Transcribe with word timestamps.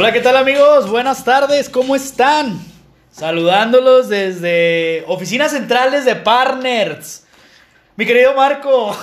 Hola, 0.00 0.14
¿qué 0.14 0.20
tal 0.20 0.34
amigos? 0.38 0.88
Buenas 0.88 1.24
tardes, 1.26 1.68
¿cómo 1.68 1.94
están? 1.94 2.58
Saludándolos 3.12 4.08
desde 4.08 5.04
oficinas 5.06 5.50
centrales 5.50 6.06
de 6.06 6.16
Partners. 6.16 7.24
Mi 7.96 8.06
querido 8.06 8.32
Marco, 8.32 8.96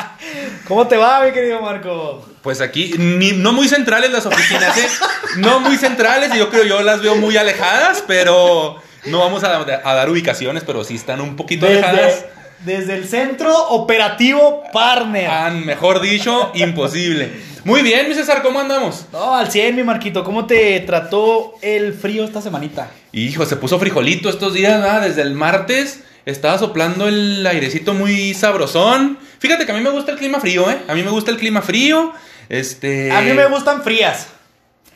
¿cómo 0.66 0.88
te 0.88 0.96
va, 0.96 1.20
mi 1.24 1.30
querido 1.30 1.60
Marco? 1.60 2.28
Pues 2.42 2.60
aquí, 2.60 2.94
ni- 2.98 3.30
no 3.30 3.52
muy 3.52 3.68
centrales 3.68 4.10
las 4.10 4.26
oficinas, 4.26 4.76
¿eh? 4.76 4.88
No 5.36 5.60
muy 5.60 5.76
centrales, 5.76 6.32
yo 6.36 6.50
creo 6.50 6.64
yo 6.64 6.82
las 6.82 7.00
veo 7.00 7.14
muy 7.14 7.36
alejadas, 7.36 8.02
pero 8.04 8.82
no 9.04 9.20
vamos 9.20 9.44
a, 9.44 9.54
a 9.84 9.94
dar 9.94 10.10
ubicaciones, 10.10 10.64
pero 10.66 10.82
sí 10.82 10.96
están 10.96 11.20
un 11.20 11.36
poquito 11.36 11.66
alejadas. 11.66 12.24
Desde, 12.64 12.94
el 12.94 13.06
centro 13.06 13.52
operativo 13.68 14.62
Partner. 14.72 15.28
Ah, 15.30 15.50
mejor 15.50 16.00
dicho, 16.00 16.50
imposible. 16.54 17.30
Muy 17.64 17.82
bien, 17.82 18.08
mi 18.08 18.14
César, 18.14 18.42
¿cómo 18.42 18.60
andamos? 18.60 19.06
No, 19.12 19.34
al 19.34 19.50
100, 19.50 19.76
mi 19.76 19.82
Marquito, 19.82 20.24
¿cómo 20.24 20.46
te 20.46 20.80
trató 20.80 21.54
el 21.62 21.94
frío 21.94 22.24
esta 22.24 22.42
semanita? 22.42 22.90
Hijo, 23.12 23.46
se 23.46 23.56
puso 23.56 23.78
frijolito 23.78 24.28
estos 24.28 24.54
días, 24.54 24.80
¿verdad? 24.80 25.02
Desde 25.02 25.22
el 25.22 25.34
martes 25.34 26.02
estaba 26.26 26.58
soplando 26.58 27.08
el 27.08 27.46
airecito 27.46 27.94
muy 27.94 28.34
sabrosón. 28.34 29.18
Fíjate 29.38 29.66
que 29.66 29.72
a 29.72 29.74
mí 29.74 29.80
me 29.80 29.90
gusta 29.90 30.12
el 30.12 30.18
clima 30.18 30.40
frío, 30.40 30.70
¿eh? 30.70 30.78
A 30.88 30.94
mí 30.94 31.02
me 31.02 31.10
gusta 31.10 31.30
el 31.30 31.36
clima 31.36 31.62
frío. 31.62 32.12
Este. 32.48 33.12
A 33.12 33.20
mí 33.20 33.32
me 33.32 33.46
gustan 33.46 33.82
frías. 33.82 34.28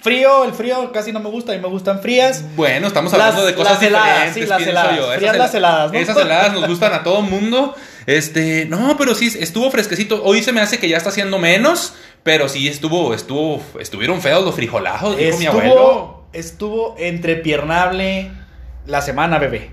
Frío, 0.00 0.44
el 0.44 0.52
frío 0.52 0.92
casi 0.92 1.12
no 1.12 1.18
me 1.20 1.28
gusta, 1.28 1.52
a 1.52 1.56
mí 1.56 1.60
me 1.60 1.68
gustan 1.68 2.00
frías. 2.00 2.44
Bueno, 2.54 2.86
estamos 2.86 3.12
Las- 3.12 3.20
hablando 3.20 3.46
de 3.46 3.54
cosas 3.54 3.74
las 3.74 3.82
heladas, 3.82 4.34
diferentes, 4.34 4.44
sí, 4.44 4.48
las 4.48 4.62
heladas. 4.68 4.96
yo. 4.96 5.06
Frías 5.12 5.22
Esas 5.22 5.38
las 5.38 5.54
heladas, 5.54 5.92
¿no? 5.92 5.98
Esas 5.98 6.16
heladas 6.16 6.52
nos 6.52 6.66
gustan 6.68 6.92
a 6.94 7.02
todo 7.02 7.20
mundo. 7.22 7.74
Este, 8.06 8.64
no, 8.66 8.96
pero 8.96 9.14
sí, 9.14 9.30
estuvo 9.38 9.70
fresquecito. 9.70 10.22
Hoy 10.24 10.42
se 10.42 10.52
me 10.52 10.60
hace 10.60 10.78
que 10.78 10.88
ya 10.88 10.96
está 10.96 11.08
haciendo 11.10 11.38
menos, 11.38 11.94
pero 12.22 12.48
sí 12.48 12.68
estuvo, 12.68 13.12
estuvo, 13.12 13.62
estuvieron 13.80 14.22
feos 14.22 14.44
los 14.44 14.54
frijolajos, 14.54 15.16
dijo 15.16 15.36
mi 15.38 15.46
abuelo. 15.46 15.70
Estuvo, 15.72 16.28
estuvo 16.32 16.94
entrepiernable 16.98 18.30
la 18.86 19.02
semana, 19.02 19.38
bebé. 19.38 19.70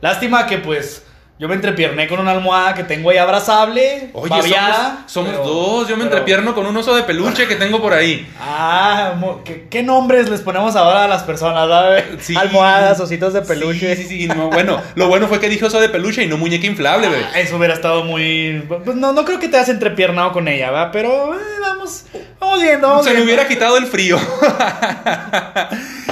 Lástima 0.00 0.46
que 0.46 0.58
pues 0.58 1.02
yo 1.38 1.48
me 1.48 1.54
entrepierné 1.54 2.08
con 2.08 2.18
una 2.18 2.30
almohada 2.30 2.72
que 2.74 2.82
tengo 2.84 3.10
ahí 3.10 3.18
abrazable, 3.18 4.08
Oye, 4.14 4.30
babeada, 4.30 5.04
somos, 5.06 5.12
somos 5.12 5.30
pero- 5.32 5.44
dos. 5.44 5.88
Yo 5.88 5.96
me 5.96 6.04
pero- 6.04 6.16
entrepierno 6.16 6.54
con 6.54 6.64
un 6.66 6.74
oso 6.76 6.94
de 6.96 7.02
peluche 7.02 7.46
que 7.46 7.56
tengo 7.56 7.80
por 7.82 7.92
ahí. 7.92 8.26
Ah, 8.40 9.12
¿qué, 9.44 9.66
qué 9.68 9.82
nombres 9.82 10.30
les 10.30 10.40
ponemos 10.40 10.76
ahora 10.76 11.04
a 11.04 11.08
las 11.08 11.24
personas? 11.24 11.68
¿verdad? 11.68 12.04
Sí. 12.20 12.34
Almohadas, 12.36 12.98
ositos 13.00 13.34
de 13.34 13.42
peluche. 13.42 13.94
Sí, 13.96 14.04
sí, 14.04 14.08
sí. 14.22 14.26
no, 14.28 14.48
bueno, 14.48 14.80
lo 14.94 15.08
bueno 15.08 15.28
fue 15.28 15.38
que 15.38 15.48
dijo 15.50 15.66
oso 15.66 15.78
de 15.80 15.88
peluche 15.90 16.22
y 16.22 16.26
no 16.26 16.38
muñeca 16.38 16.66
inflable, 16.66 17.08
bebé. 17.08 17.26
Ah, 17.34 17.40
Eso 17.40 17.56
hubiera 17.56 17.74
estado 17.74 18.02
muy... 18.04 18.64
Pues 18.84 18.96
no, 18.96 19.12
no 19.12 19.24
creo 19.26 19.38
que 19.38 19.48
te 19.48 19.56
hayas 19.56 19.68
entrepiernado 19.68 20.32
con 20.32 20.48
ella, 20.48 20.70
¿va? 20.70 20.90
Pero 20.90 21.34
eh, 21.34 21.38
vamos, 21.60 22.04
vamos 22.40 22.62
viendo, 22.62 22.88
vamos 22.88 23.04
Se 23.04 23.12
me 23.12 23.20
hubiera 23.22 23.46
quitado 23.46 23.76
el 23.76 23.86
frío. 23.86 24.18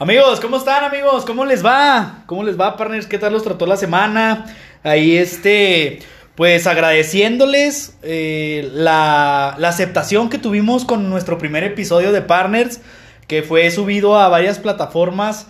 Amigos, 0.00 0.38
¿cómo 0.38 0.58
están, 0.58 0.84
amigos? 0.84 1.24
¿Cómo 1.24 1.44
les 1.44 1.66
va? 1.66 2.22
¿Cómo 2.26 2.44
les 2.44 2.58
va, 2.58 2.76
partners? 2.76 3.06
¿Qué 3.06 3.18
tal 3.18 3.32
los 3.32 3.42
trató 3.42 3.66
la 3.66 3.76
semana? 3.76 4.46
Ahí, 4.84 5.16
este, 5.16 5.98
pues 6.36 6.68
agradeciéndoles 6.68 7.96
eh, 8.02 8.70
la, 8.74 9.56
la 9.58 9.68
aceptación 9.68 10.30
que 10.30 10.38
tuvimos 10.38 10.84
con 10.84 11.10
nuestro 11.10 11.36
primer 11.36 11.64
episodio 11.64 12.12
de 12.12 12.22
Partners, 12.22 12.80
que 13.26 13.42
fue 13.42 13.68
subido 13.72 14.16
a 14.16 14.28
varias 14.28 14.60
plataformas, 14.60 15.48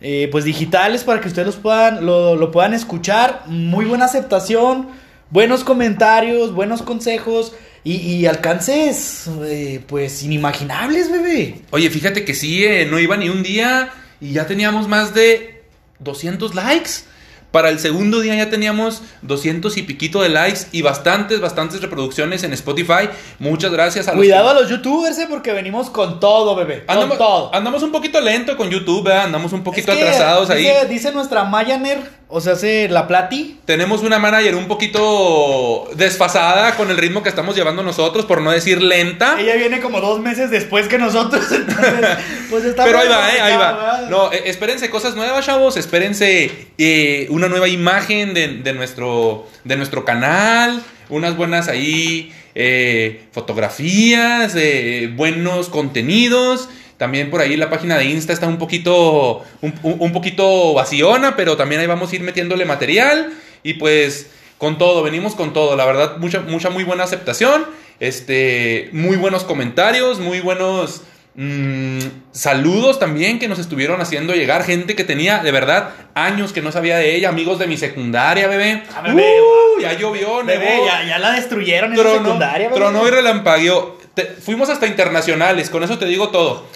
eh, 0.00 0.28
pues 0.30 0.44
digitales, 0.44 1.02
para 1.02 1.20
que 1.20 1.26
ustedes 1.26 1.56
puedan, 1.56 2.06
lo, 2.06 2.36
lo 2.36 2.52
puedan 2.52 2.74
escuchar. 2.74 3.42
Muy 3.46 3.84
buena 3.84 4.04
aceptación, 4.04 4.90
buenos 5.30 5.64
comentarios, 5.64 6.54
buenos 6.54 6.82
consejos 6.82 7.52
y, 7.84 7.94
y 7.96 8.26
alcances, 8.26 9.28
eh, 9.44 9.80
pues, 9.86 10.22
inimaginables, 10.22 11.10
bebé. 11.10 11.62
Oye, 11.70 11.90
fíjate 11.90 12.24
que 12.24 12.34
sí, 12.34 12.64
eh, 12.64 12.86
no 12.90 12.98
iba 12.98 13.16
ni 13.16 13.28
un 13.28 13.42
día 13.42 13.90
y 14.20 14.32
ya 14.32 14.46
teníamos 14.46 14.88
más 14.88 15.14
de 15.14 15.62
200 16.00 16.54
likes. 16.54 16.90
Para 17.50 17.70
el 17.70 17.78
segundo 17.78 18.20
día 18.20 18.34
ya 18.34 18.50
teníamos 18.50 19.00
200 19.22 19.78
y 19.78 19.82
piquito 19.82 20.20
de 20.20 20.28
likes 20.28 20.66
y 20.70 20.82
bastantes, 20.82 21.40
bastantes 21.40 21.80
reproducciones 21.80 22.42
en 22.42 22.52
Spotify. 22.52 23.08
Muchas 23.38 23.72
gracias 23.72 24.06
a 24.06 24.10
los 24.12 24.18
Cuidado 24.20 24.44
que- 24.44 24.50
a 24.50 24.60
los 24.60 24.68
youtubers, 24.70 25.18
eh, 25.18 25.26
porque 25.30 25.52
venimos 25.54 25.88
con 25.88 26.20
todo, 26.20 26.54
bebé. 26.54 26.84
Con 26.84 26.94
Andamos, 26.94 27.16
todo. 27.16 27.54
andamos 27.54 27.82
un 27.82 27.90
poquito 27.90 28.20
lento 28.20 28.54
con 28.54 28.68
YouTube, 28.68 29.08
andamos 29.10 29.54
un 29.54 29.64
poquito 29.64 29.92
Es 29.92 29.96
que 29.96 30.04
atrasados 30.04 30.50
ahí. 30.50 30.68
Dice 30.90 31.10
nuestra 31.12 31.44
Mayaner, 31.44 32.00
o 32.28 32.40
sea, 32.40 32.52
hace 32.52 32.88
la 32.88 33.08
Plati. 33.08 33.58
Tenemos 33.64 34.02
una 34.02 34.18
manager 34.18 34.54
un 34.54 34.68
poquito 34.68 35.88
desfasada 35.96 36.76
con 36.76 36.90
el 36.90 36.98
ritmo 36.98 37.22
que 37.22 37.30
estamos 37.30 37.56
llevando 37.56 37.82
nosotros, 37.82 38.26
por 38.26 38.42
no 38.42 38.50
decir 38.50 38.82
lenta. 38.82 39.40
Ella 39.40 39.56
viene 39.56 39.80
como 39.80 40.00
dos 40.00 40.20
meses 40.20 40.50
después 40.50 40.88
que 40.88 40.98
nosotros, 40.98 41.50
entonces, 41.52 42.18
pues 42.50 42.64
está 42.64 42.84
Pero 42.84 42.98
ahí 42.98 43.08
va, 43.08 43.34
eh, 43.34 43.40
ahí 43.40 43.56
va. 43.56 43.72
¿verdad? 43.72 44.08
No, 44.10 44.32
eh, 44.32 44.42
espérense 44.46 44.90
cosas 44.90 45.16
nuevas, 45.16 45.46
chavos. 45.46 45.76
Espérense 45.78 46.68
eh, 46.76 47.26
una 47.30 47.48
nueva 47.48 47.68
imagen 47.68 48.34
de, 48.34 48.48
de 48.48 48.72
nuestro, 48.74 49.46
de 49.64 49.76
nuestro 49.76 50.04
canal. 50.04 50.82
Unas 51.08 51.34
buenas 51.36 51.68
ahí 51.68 52.30
eh, 52.60 53.20
fotografías, 53.30 54.52
eh, 54.56 55.12
buenos 55.14 55.68
contenidos. 55.68 56.68
También 56.98 57.30
por 57.30 57.40
ahí 57.40 57.56
la 57.56 57.70
página 57.70 57.96
de 57.96 58.04
Insta 58.06 58.32
está 58.32 58.46
un 58.46 58.58
poquito, 58.58 59.44
un, 59.62 60.12
poquito 60.12 60.74
vaciona, 60.74 61.36
pero 61.36 61.56
también 61.56 61.80
ahí 61.80 61.86
vamos 61.86 62.12
a 62.12 62.16
ir 62.16 62.22
metiéndole 62.22 62.64
material. 62.64 63.30
Y 63.62 63.74
pues 63.74 64.30
con 64.58 64.76
todo, 64.78 65.02
venimos 65.02 65.34
con 65.36 65.52
todo. 65.52 65.76
La 65.76 65.86
verdad, 65.86 66.16
mucha, 66.18 66.40
mucha 66.40 66.70
muy 66.70 66.84
buena 66.84 67.04
aceptación. 67.04 67.64
Este, 68.00 68.90
muy 68.92 69.16
buenos 69.16 69.44
comentarios, 69.44 70.18
muy 70.20 70.40
buenos 70.40 71.02
mm, 71.36 71.98
saludos 72.32 72.98
también 72.98 73.38
que 73.38 73.46
nos 73.48 73.58
estuvieron 73.60 74.00
haciendo 74.00 74.34
llegar. 74.34 74.64
Gente 74.64 74.96
que 74.96 75.04
tenía 75.04 75.38
de 75.38 75.52
verdad 75.52 75.90
años 76.14 76.52
que 76.52 76.62
no 76.62 76.72
sabía 76.72 76.96
de 76.96 77.14
ella, 77.14 77.28
amigos 77.28 77.58
de 77.60 77.66
mi 77.68 77.76
secundaria, 77.76 78.48
bebé. 78.48 78.82
Ah, 78.94 79.02
bebé, 79.02 79.22
Uh, 79.40 79.80
ya 79.80 79.92
llovió, 79.92 80.44
Bebé, 80.44 80.64
nevó, 80.70 80.86
ya, 80.86 81.04
ya 81.04 81.18
la 81.20 81.32
destruyeron 81.32 81.92
en 81.92 81.98
secundaria, 81.98 82.68
bebé. 82.68 82.80
tronó 82.80 83.06
y 83.06 83.10
relampagueó. 83.10 83.98
Te- 84.14 84.24
fuimos 84.26 84.68
hasta 84.68 84.86
internacionales, 84.88 85.70
con 85.70 85.82
eso 85.84 85.98
te 85.98 86.06
digo 86.06 86.30
todo. 86.30 86.66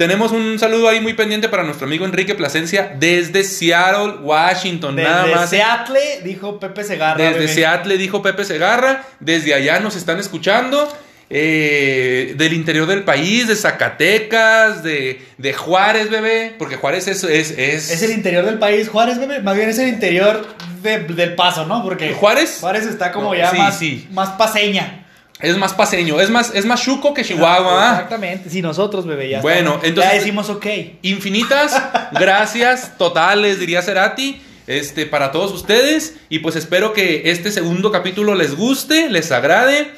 Tenemos 0.00 0.32
un 0.32 0.58
saludo 0.58 0.88
ahí 0.88 0.98
muy 0.98 1.12
pendiente 1.12 1.50
para 1.50 1.62
nuestro 1.62 1.86
amigo 1.86 2.06
Enrique 2.06 2.34
Plasencia 2.34 2.96
desde 2.98 3.44
Seattle, 3.44 4.14
Washington, 4.22 4.96
nada 4.96 5.24
Desde 5.24 5.34
más. 5.36 5.50
Seattle, 5.50 6.00
dijo 6.24 6.58
Pepe 6.58 6.84
Segarra. 6.84 7.22
Desde 7.22 7.40
bebé. 7.40 7.52
Seattle 7.52 7.98
dijo 7.98 8.22
Pepe 8.22 8.46
Segarra, 8.46 9.04
desde 9.20 9.52
allá 9.52 9.78
nos 9.78 9.96
están 9.96 10.18
escuchando, 10.18 10.90
eh, 11.28 12.32
del 12.38 12.54
interior 12.54 12.86
del 12.86 13.04
país, 13.04 13.46
de 13.46 13.54
Zacatecas, 13.56 14.82
de, 14.82 15.20
de 15.36 15.52
Juárez, 15.52 16.08
bebé, 16.08 16.54
porque 16.58 16.76
Juárez 16.76 17.06
es... 17.06 17.22
Es, 17.24 17.50
es, 17.50 17.90
Es 17.90 18.02
el 18.02 18.12
interior 18.12 18.46
del 18.46 18.58
país, 18.58 18.88
Juárez, 18.88 19.18
bebé. 19.18 19.40
Más 19.40 19.54
bien 19.54 19.68
es 19.68 19.78
el 19.78 19.88
interior 19.88 20.46
de- 20.82 21.00
del 21.00 21.34
paso, 21.34 21.66
¿no? 21.66 21.82
Porque 21.82 22.14
¿Juárez? 22.14 22.56
Juárez 22.58 22.86
está 22.86 23.12
como 23.12 23.28
No, 23.28 23.34
ya 23.34 23.50
sí, 23.50 23.58
más, 23.58 23.78
sí. 23.78 24.08
más 24.12 24.30
paseña. 24.30 25.06
Es 25.42 25.56
más 25.56 25.72
paseño, 25.74 26.20
es 26.20 26.30
más, 26.30 26.52
es 26.54 26.64
más 26.66 26.82
chuco 26.82 27.14
que 27.14 27.24
Chihuahua. 27.24 27.88
¿ah? 27.88 27.92
Exactamente. 27.94 28.50
Si 28.50 28.62
nosotros, 28.62 29.06
bebé, 29.06 29.28
ya 29.30 29.40
Bueno, 29.40 29.70
estamos- 29.70 29.84
entonces- 29.84 30.12
ya 30.12 30.18
decimos 30.18 30.50
ok. 30.50 30.66
Infinitas 31.02 31.80
gracias 32.12 32.96
totales, 32.98 33.58
diría 33.60 33.82
Cerati, 33.82 34.40
este, 34.66 35.06
para 35.06 35.32
todos 35.32 35.52
ustedes. 35.52 36.16
Y 36.28 36.40
pues 36.40 36.56
espero 36.56 36.92
que 36.92 37.30
este 37.30 37.50
segundo 37.52 37.90
capítulo 37.90 38.34
les 38.34 38.56
guste, 38.56 39.08
les 39.10 39.32
agrade. 39.32 39.90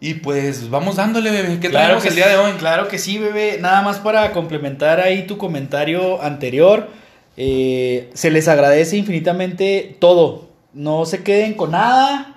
Y 0.00 0.14
pues 0.14 0.68
vamos 0.68 0.96
dándole, 0.96 1.30
bebé. 1.30 1.58
¿Qué 1.60 1.68
traemos 1.68 2.02
que 2.02 2.08
el 2.08 2.16
día 2.16 2.26
de 2.26 2.34
sí, 2.34 2.40
hoy? 2.40 2.52
Claro 2.58 2.88
que 2.88 2.98
sí, 2.98 3.18
bebé. 3.18 3.58
Nada 3.60 3.82
más 3.82 3.98
para 3.98 4.32
complementar 4.32 5.00
ahí 5.00 5.26
tu 5.26 5.38
comentario 5.38 6.20
anterior. 6.22 6.88
eh, 7.36 8.10
se 8.12 8.30
les 8.30 8.46
agradece 8.48 8.96
infinitamente 8.98 9.96
todo. 10.00 10.48
No 10.74 11.06
se 11.06 11.22
queden 11.22 11.54
con 11.54 11.70
nada. 11.70 12.31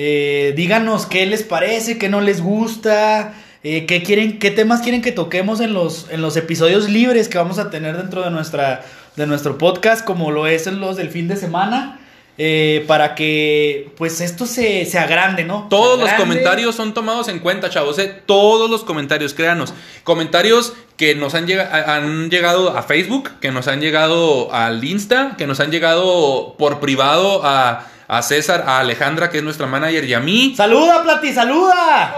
Eh, 0.00 0.52
díganos 0.54 1.06
qué 1.06 1.26
les 1.26 1.42
parece, 1.42 1.98
qué 1.98 2.08
no 2.08 2.20
les 2.20 2.40
gusta. 2.40 3.34
eh, 3.64 3.84
qué, 3.86 4.04
quieren, 4.04 4.38
qué 4.38 4.52
temas 4.52 4.80
quieren 4.82 5.02
que 5.02 5.10
toquemos 5.10 5.60
en 5.60 5.74
los, 5.74 6.06
en 6.10 6.22
los 6.22 6.36
episodios 6.36 6.88
libres 6.88 7.26
que 7.28 7.38
vamos 7.38 7.58
a 7.58 7.70
tener 7.70 7.96
dentro 7.96 8.22
de, 8.22 8.30
nuestra, 8.30 8.84
de 9.16 9.26
nuestro 9.26 9.58
podcast, 9.58 10.04
como 10.04 10.30
lo 10.30 10.46
es 10.46 10.68
en 10.68 10.78
los 10.78 10.96
del 10.96 11.10
fin 11.10 11.26
de 11.26 11.36
semana. 11.36 11.98
eh, 12.40 12.84
para 12.86 13.16
que 13.16 13.90
pues 13.96 14.20
esto 14.20 14.46
se, 14.46 14.84
se 14.86 14.96
agrande, 15.00 15.42
¿no? 15.42 15.66
Todos 15.68 15.98
los 15.98 16.08
comentarios 16.12 16.76
son 16.76 16.94
tomados 16.94 17.26
en 17.26 17.40
cuenta, 17.40 17.68
chavos. 17.68 17.98
¿eh? 17.98 18.14
Todos 18.26 18.70
los 18.70 18.84
comentarios, 18.84 19.34
créanos. 19.34 19.74
Comentarios 20.04 20.72
que 20.96 21.16
nos 21.16 21.34
han, 21.34 21.46
a- 21.50 21.96
han 21.96 22.30
llegado 22.30 22.76
a 22.78 22.84
Facebook, 22.84 23.30
que 23.40 23.50
nos 23.50 23.66
han 23.66 23.80
llegado 23.80 24.54
al 24.54 24.84
Insta, 24.84 25.34
que 25.36 25.48
nos 25.48 25.58
han 25.58 25.72
llegado 25.72 26.54
por 26.56 26.78
privado 26.78 27.40
a, 27.44 27.88
a 28.08 28.22
César, 28.22 28.64
a 28.66 28.78
Alejandra, 28.80 29.30
que 29.30 29.38
es 29.38 29.44
nuestra 29.44 29.66
manager, 29.66 30.04
y 30.04 30.14
a 30.14 30.20
mí. 30.20 30.54
¡Saluda, 30.56 31.02
Plati! 31.02 31.32
¡Saluda! 31.32 32.16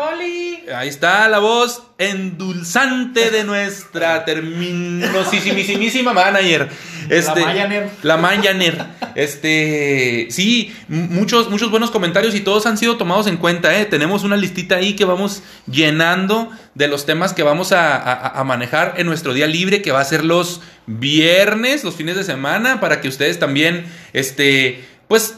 Ahí 0.77 0.89
está 0.89 1.29
la 1.29 1.41
voz 1.41 1.83
endulzante 1.99 3.31
de 3.33 3.43
nuestra 3.43 4.25
terminosísimísima 4.25 6.13
manager. 6.13 6.69
Este, 7.09 7.41
Mayaner. 7.45 7.91
La 8.03 8.17
Mayaner. 8.17 8.87
Este, 9.17 10.29
sí, 10.31 10.73
muchos, 10.89 11.51
muchos 11.51 11.71
buenos 11.71 11.91
comentarios 11.91 12.35
y 12.37 12.41
todos 12.41 12.67
han 12.67 12.79
sido 12.79 12.97
tomados 12.97 13.27
en 13.27 13.37
cuenta, 13.37 13.77
¿eh? 13.79 13.85
Tenemos 13.85 14.23
una 14.23 14.37
listita 14.37 14.77
ahí 14.77 14.95
que 14.95 15.05
vamos 15.05 15.43
llenando 15.69 16.51
de 16.77 16.87
los 16.87 17.05
temas 17.07 17.33
que 17.33 17.43
vamos 17.43 17.73
a, 17.73 17.97
a- 17.97 18.39
a 18.41 18.45
manejar 18.45 18.95
en 18.99 19.07
nuestro 19.07 19.35
día 19.35 19.49
libre, 19.49 19.83
que 19.83 19.91
va 19.91 20.01
a 20.01 20.05
ser 20.05 20.25
los 20.25 20.61
viernes, 20.87 21.83
los 21.83 21.97
fines 21.97 22.15
de 22.17 22.23
semana, 22.25 22.79
para 22.81 23.01
que 23.01 23.09
ustedes 23.09 23.39
también, 23.41 23.87
este, 24.13 24.85
pues, 25.09 25.37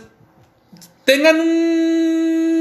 tengan 1.05 1.41
un 1.41 2.53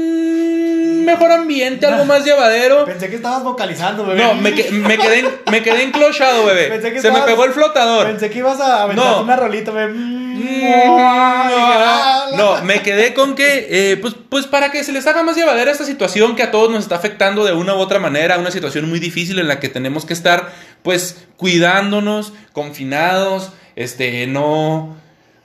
mejor 1.04 1.32
ambiente, 1.32 1.86
algo 1.86 2.04
más 2.04 2.24
llevadero. 2.24 2.84
Pensé 2.86 3.08
que 3.10 3.16
estabas 3.16 3.42
vocalizando, 3.42 4.06
bebé. 4.06 4.22
No, 4.22 4.34
me, 4.34 4.54
que- 4.54 4.70
me 4.70 4.96
quedé, 4.98 5.20
en- 5.20 5.30
me 5.50 5.62
quedé 5.62 5.82
enclochado, 5.82 6.44
bebé. 6.46 6.68
Pensé 6.68 6.92
que 6.92 7.00
Se 7.00 7.10
me 7.10 7.22
pegó 7.22 7.44
el 7.44 7.52
flotador. 7.52 8.06
Pensé 8.06 8.30
que 8.30 8.38
ibas 8.38 8.60
a 8.60 8.84
aventar 8.84 9.04
No. 9.04 9.22
una 9.22 9.36
rolita, 9.36 9.70
bebé. 9.72 9.92
No, 12.36 12.62
me 12.64 12.82
quedé 12.82 13.14
con 13.14 13.34
que, 13.34 13.92
eh, 13.92 13.96
pues, 13.98 14.14
pues 14.28 14.46
para 14.46 14.70
que 14.70 14.84
se 14.84 14.92
les 14.92 15.06
haga 15.06 15.22
más 15.22 15.36
llevadera 15.36 15.70
esta 15.70 15.84
situación 15.84 16.34
que 16.36 16.42
a 16.42 16.50
todos 16.50 16.70
nos 16.70 16.84
está 16.84 16.96
afectando 16.96 17.44
de 17.44 17.52
una 17.52 17.74
u 17.74 17.78
otra 17.78 17.98
manera, 17.98 18.38
una 18.38 18.50
situación 18.50 18.88
muy 18.88 18.98
difícil 18.98 19.38
en 19.38 19.48
la 19.48 19.60
que 19.60 19.68
tenemos 19.68 20.06
que 20.06 20.12
estar, 20.14 20.50
pues, 20.82 21.24
cuidándonos, 21.36 22.32
confinados, 22.52 23.52
este, 23.76 24.26
no, 24.26 24.96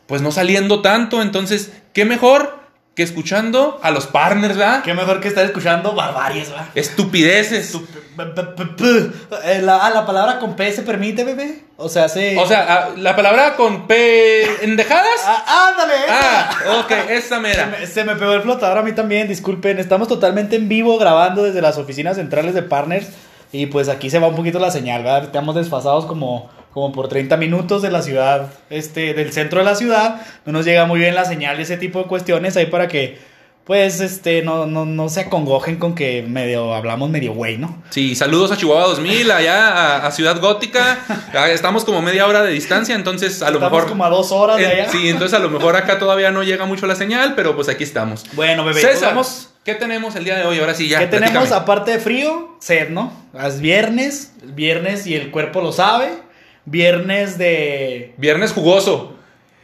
pues 0.08 0.22
no 0.22 0.32
saliendo 0.32 0.82
tanto. 0.82 1.22
Entonces, 1.22 1.72
¿qué 1.94 2.06
mejor 2.06 2.60
que 2.98 3.04
escuchando 3.04 3.80
a 3.84 3.92
los 3.92 4.08
partners, 4.08 4.58
¿verdad? 4.58 4.82
Qué 4.82 4.94
mejor 4.96 5.22
que 5.22 5.28
estar 5.28 5.46
escuchando 5.46 5.94
barbaries, 5.94 6.52
va. 6.52 6.68
Estupideces. 6.74 7.78
P- 8.18 8.26
p- 8.26 8.44
p- 8.44 8.66
p- 8.66 9.12
eh, 9.46 9.62
La, 9.62 9.86
ah, 9.86 9.92
la 9.92 10.04
palabra 10.04 10.40
con 10.40 10.56
P 10.56 10.72
se 10.72 10.82
permite, 10.82 11.24
bebé. 11.24 11.64
O 11.78 11.90
sea, 11.90 12.10
se. 12.10 12.36
O 12.40 12.48
sea, 12.48 12.66
ah, 12.68 12.90
la 12.98 13.16
palabra 13.16 13.56
con 13.56 13.86
P 13.86 14.64
endejadas. 14.66 15.22
Ah, 15.26 15.70
ándale. 15.72 15.94
esa. 16.06 16.50
Ah, 16.50 16.80
ok, 16.80 16.92
esa 17.12 17.36
Se 17.36 17.40
mera. 17.42 17.66
me, 17.68 17.86
se 17.86 18.04
me 18.04 18.16
pegó 18.16 18.34
el 18.34 18.42
flotador 18.42 18.80
a 18.80 18.82
mí 18.82 18.94
también, 18.94 19.28
disculpen. 19.28 19.78
Estamos 19.78 20.08
totalmente 20.08 20.56
en 20.56 20.68
vivo 20.68 20.98
grabando 20.98 21.44
desde 21.44 21.62
las 21.62 21.78
oficinas 21.78 22.16
centrales 22.18 22.56
de 22.56 22.64
Partners. 22.64 23.10
Y 23.52 23.68
pues 23.68 23.90
aquí 23.90 24.10
se 24.10 24.18
va 24.18 24.28
un 24.28 24.36
poquito 24.36 24.58
la 24.58 24.72
señal, 24.72 25.04
¿verdad? 25.04 25.24
Estamos 25.26 25.54
desfasados 25.56 26.08
como, 26.08 26.50
como 26.78 26.92
por 26.94 27.08
30 27.08 27.38
minutos 27.38 27.82
de 27.82 27.90
la 27.90 28.04
ciudad, 28.04 28.52
este, 28.70 29.16
del 29.16 29.34
centro 29.34 29.58
de 29.60 29.66
la 29.66 29.74
ciudad. 29.74 30.22
No 30.46 30.54
nos 30.54 30.64
llega 30.64 30.86
muy 30.86 31.00
bien 31.00 31.16
la 31.16 31.26
señal 31.26 31.58
y 31.58 31.64
ese 31.64 31.76
tipo 31.76 31.98
de 31.98 32.06
cuestiones 32.06 32.56
ahí 32.56 32.68
para 32.68 32.88
que, 32.88 33.18
pues, 33.64 34.00
este, 34.00 34.44
no, 34.44 34.68
no, 34.68 34.86
no 34.86 35.10
se 35.10 35.22
acongojen 35.22 35.78
con 35.78 35.96
que 35.96 36.22
medio 36.22 36.76
hablamos 36.76 37.10
medio 37.10 37.34
güey, 37.34 37.58
¿no? 37.58 37.82
Sí, 37.90 38.14
saludos 38.16 38.52
a 38.52 38.58
Chihuahua 38.58 38.90
2000, 38.90 39.32
allá 39.32 39.70
a, 39.70 40.06
a 40.06 40.12
Ciudad 40.12 40.40
Gótica. 40.40 41.00
Ah, 41.34 41.50
Estamos 41.50 41.84
como 41.84 42.04
media 42.04 42.28
hora 42.28 42.44
de 42.44 42.52
distancia, 42.52 42.94
entonces 42.94 43.42
a 43.42 43.50
lo 43.50 43.56
Estamos 43.58 43.72
mejor. 43.76 43.90
como 43.90 44.06
a 44.06 44.10
dos 44.10 44.32
horas 44.32 44.58
de 44.58 44.64
Eh, 44.66 44.82
allá. 44.84 44.92
sí, 44.92 45.10
entonces 45.10 45.36
a 45.36 45.42
lo 45.42 45.50
mejor 45.50 45.76
acá 45.76 45.98
todavía 45.98 46.30
no 46.30 46.44
llega 46.44 46.66
mucho 46.68 46.86
la 46.86 46.94
señal, 46.96 47.34
pero 47.36 47.56
pues 47.56 47.70
aquí 47.70 47.84
estamos. 47.86 48.24
Bueno, 48.34 48.64
bebé, 48.66 48.82
pues 48.82 48.94
César, 48.94 49.10
vamos- 49.16 49.50
¿qué 49.66 49.74
tenemos 49.74 50.16
el 50.16 50.26
día 50.26 50.36
de 50.38 50.46
hoy? 50.46 50.60
Ahora 50.60 50.76
sí, 50.76 50.88
ya. 50.88 51.00
¿Qué 51.00 51.08
tenemos 51.08 51.32
platícame. 51.34 51.60
aparte 51.64 51.92
de 51.94 52.00
frío? 52.00 52.56
Sed, 52.62 52.90
¿no? 52.92 53.12
Es 53.44 53.60
viernes, 53.62 54.34
viernes 54.44 55.08
y 55.08 55.16
el 55.16 55.32
cuerpo 55.32 55.60
lo 55.60 55.72
sabe. 55.72 56.27
Viernes 56.70 57.38
de. 57.38 58.14
Viernes 58.18 58.52
jugoso, 58.52 59.16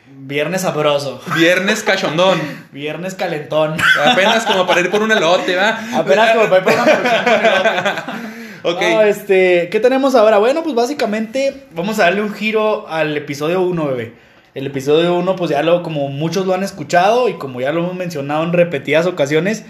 Viernes 0.08 0.62
sabroso. 0.62 1.22
viernes 1.36 1.84
cachondón. 1.84 2.40
Viernes 2.72 3.14
calentón. 3.14 3.76
Apenas 4.06 4.46
como 4.46 4.66
para 4.66 4.80
ir 4.80 4.90
por 4.90 5.02
un 5.02 5.12
elote, 5.12 5.54
¿va? 5.58 5.78
Apenas 5.94 6.32
como 6.32 6.50
para 6.50 6.58
ir 6.60 6.64
por 6.64 6.74
una. 6.74 8.06
Ok. 8.66 8.82
No, 8.82 9.02
este, 9.02 9.68
¿qué 9.70 9.82
tenemos 9.82 10.16
ahora? 10.16 10.38
Bueno, 10.38 10.64
pues 10.64 10.74
básicamente 10.74 11.66
vamos 11.72 12.00
a 12.00 12.04
darle 12.04 12.22
un 12.22 12.34
giro 12.34 12.88
al 12.88 13.18
episodio 13.18 13.60
1, 13.60 13.88
bebé. 13.88 14.14
El 14.56 14.68
episodio 14.68 15.16
1, 15.16 15.36
pues 15.36 15.52
ya 15.52 15.62
lo, 15.64 15.84
como 15.84 16.08
muchos 16.08 16.46
lo 16.46 16.54
han 16.54 16.64
escuchado 16.64 17.28
y 17.28 17.34
como 17.34 17.60
ya 17.60 17.74
lo 17.74 17.82
hemos 17.82 17.96
mencionado 17.96 18.42
en 18.46 18.54
repetidas 18.54 19.06
ocasiones, 19.06 19.66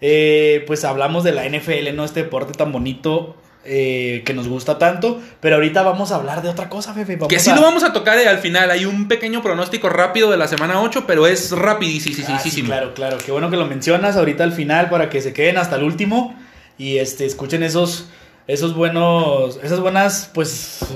eh, 0.00 0.64
pues 0.66 0.86
hablamos 0.86 1.24
de 1.24 1.32
la 1.32 1.44
NFL, 1.46 1.94
¿no? 1.94 2.06
Este 2.06 2.22
deporte 2.22 2.54
tan 2.54 2.72
bonito 2.72 3.36
eh, 3.64 4.22
que 4.24 4.34
nos 4.34 4.48
gusta 4.48 4.78
tanto. 4.78 5.20
Pero 5.40 5.56
ahorita 5.56 5.82
vamos 5.82 6.12
a 6.12 6.16
hablar 6.16 6.42
de 6.42 6.48
otra 6.48 6.68
cosa, 6.68 6.92
bebé. 6.92 7.16
Vamos 7.16 7.28
Que 7.28 7.38
sí 7.38 7.50
a- 7.50 7.54
lo 7.56 7.62
vamos 7.62 7.84
a 7.84 7.92
tocar 7.92 8.18
eh, 8.18 8.28
al 8.28 8.38
final. 8.38 8.70
Hay 8.70 8.84
un 8.84 9.08
pequeño 9.08 9.42
pronóstico 9.42 9.88
rápido 9.88 10.30
de 10.30 10.36
la 10.36 10.48
semana 10.48 10.80
8, 10.80 11.04
pero 11.06 11.26
es 11.26 11.52
rapidísimo. 11.52 12.26
Ah, 12.28 12.38
sí, 12.38 12.62
claro, 12.62 12.94
claro. 12.94 13.18
Qué 13.24 13.32
bueno 13.32 13.50
que 13.50 13.56
lo 13.56 13.66
mencionas 13.66 14.16
ahorita 14.16 14.44
al 14.44 14.52
final 14.52 14.88
para 14.88 15.10
que 15.10 15.20
se 15.20 15.32
queden 15.32 15.58
hasta 15.58 15.76
el 15.76 15.82
último 15.82 16.34
y 16.78 16.98
este 16.98 17.26
escuchen 17.26 17.62
esos 17.62 18.08
esos 18.48 18.74
buenos 18.74 19.58
esas 19.62 19.78
buenas 19.78 20.30
pues 20.32 20.48